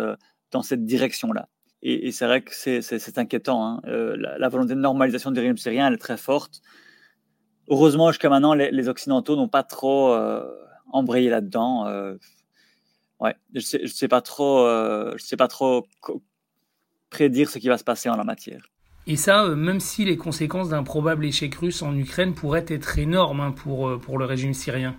dans 0.50 0.62
cette 0.62 0.84
direction-là. 0.84 1.48
Et, 1.82 2.12
c'est 2.12 2.26
vrai 2.26 2.42
que 2.42 2.54
c'est 2.54 3.18
inquiétant. 3.18 3.66
Hein. 3.66 3.80
La, 3.84 4.48
volonté 4.48 4.74
de 4.74 4.80
normalisation 4.80 5.30
du 5.32 5.40
régime 5.40 5.56
syrien, 5.56 5.88
elle 5.88 5.94
est 5.94 5.98
très 5.98 6.16
forte. 6.16 6.60
Heureusement, 7.68 8.10
jusqu'à 8.10 8.28
maintenant, 8.28 8.54
les, 8.54 8.88
Occidentaux 8.88 9.36
n'ont 9.36 9.48
pas 9.48 9.64
trop 9.64 10.14
embrayé 10.92 11.28
là-dedans. 11.28 11.86
Ouais, 13.24 13.34
je 13.54 13.60
sais, 13.60 13.86
sais 13.86 14.08
pas 14.08 14.20
trop, 14.20 14.66
je 14.66 15.22
sais 15.24 15.36
pas 15.36 15.48
trop 15.48 15.86
prédire 17.10 17.48
ce 17.48 17.58
qui 17.58 17.68
va 17.68 17.78
se 17.78 17.84
passer 17.84 18.08
en 18.08 18.16
la 18.16 18.24
matière. 18.24 18.68
Et 19.06 19.16
ça, 19.16 19.44
euh, 19.44 19.54
même 19.54 19.80
si 19.80 20.04
les 20.04 20.16
conséquences 20.16 20.70
d'un 20.70 20.82
probable 20.82 21.26
échec 21.26 21.54
russe 21.54 21.82
en 21.82 21.96
Ukraine 21.96 22.34
pourraient 22.34 22.64
être 22.68 22.98
énormes 22.98 23.40
hein, 23.40 23.52
pour, 23.52 23.88
euh, 23.88 23.98
pour 23.98 24.18
le 24.18 24.24
régime 24.24 24.54
syrien. 24.54 24.96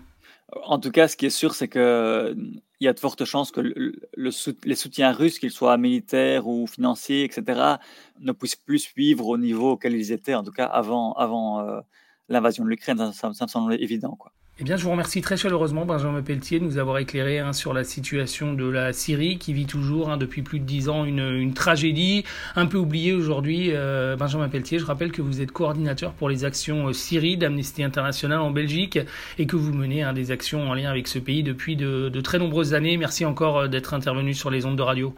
En 0.63 0.79
tout 0.79 0.91
cas, 0.91 1.07
ce 1.07 1.17
qui 1.17 1.25
est 1.25 1.31
sûr, 1.31 1.55
c'est 1.55 1.67
qu'il 1.67 1.81
euh, 1.81 2.35
y 2.79 2.87
a 2.87 2.93
de 2.93 2.99
fortes 2.99 3.25
chances 3.25 3.51
que 3.51 3.61
le, 3.61 3.95
les 4.15 4.75
soutiens 4.75 5.11
russes, 5.11 5.39
qu'ils 5.39 5.51
soient 5.51 5.77
militaires 5.77 6.47
ou 6.47 6.67
financiers, 6.67 7.23
etc., 7.23 7.77
ne 8.19 8.31
puissent 8.31 8.55
plus 8.55 8.79
suivre 8.79 9.27
au 9.27 9.37
niveau 9.37 9.71
auquel 9.71 9.95
ils 9.95 10.11
étaient, 10.11 10.35
en 10.35 10.43
tout 10.43 10.51
cas 10.51 10.65
avant, 10.65 11.13
avant 11.13 11.81
l'invasion 12.29 12.63
de 12.63 12.69
l'Ukraine. 12.69 12.97
Ça, 12.97 13.11
ça, 13.11 13.33
ça, 13.33 13.45
me 13.45 13.49
semble 13.49 13.73
évident. 13.73 14.15
Quoi. 14.15 14.31
Eh 14.57 14.63
bien, 14.63 14.77
je 14.77 14.85
vous 14.85 14.91
remercie 14.91 15.19
très 15.19 15.35
chaleureusement, 15.35 15.85
Benjamin 15.85 16.21
Pelletier, 16.21 16.61
de 16.61 16.63
nous 16.63 16.77
avoir 16.77 16.97
éclairé 16.99 17.39
hein, 17.39 17.51
sur 17.51 17.73
la 17.73 17.83
situation 17.83 18.53
de 18.53 18.65
la 18.65 18.93
Syrie, 18.93 19.37
qui 19.37 19.51
vit 19.51 19.65
toujours 19.65 20.09
hein, 20.09 20.15
depuis 20.15 20.43
plus 20.43 20.59
de 20.59 20.63
dix 20.63 20.87
ans 20.87 21.03
une, 21.03 21.19
une, 21.19 21.53
tragédie 21.53 22.23
un 22.55 22.65
peu 22.65 22.77
oubliée 22.77 23.11
aujourd'hui. 23.11 23.71
Euh, 23.73 24.15
Benjamin 24.15 24.47
Pelletier, 24.47 24.79
je 24.79 24.85
rappelle 24.85 25.11
que 25.11 25.21
vous 25.21 25.41
êtes 25.41 25.51
coordinateur 25.51 26.13
pour 26.13 26.29
les 26.29 26.45
actions 26.45 26.87
euh, 26.87 26.93
Syrie 26.93 27.35
d'Amnesty 27.35 27.83
International 27.83 28.39
en 28.39 28.51
Belgique 28.51 28.97
et 29.37 29.45
que 29.45 29.57
vous 29.57 29.73
menez 29.73 30.03
hein, 30.03 30.13
des 30.13 30.31
actions 30.31 30.69
en 30.69 30.73
lien 30.73 30.89
avec 30.89 31.09
ce 31.09 31.19
pays 31.19 31.43
depuis 31.43 31.75
de, 31.75 32.21
très 32.21 32.39
nombreuses 32.39 32.73
années. 32.73 32.95
Merci 32.95 33.25
encore 33.25 33.57
euh, 33.57 33.67
d'être 33.67 33.93
intervenu 33.93 34.33
sur 34.33 34.51
les 34.51 34.65
ondes 34.65 34.77
de 34.77 34.83
radio. 34.83 35.13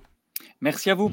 Merci 0.62 0.90
à 0.90 0.96
vous. 0.96 1.12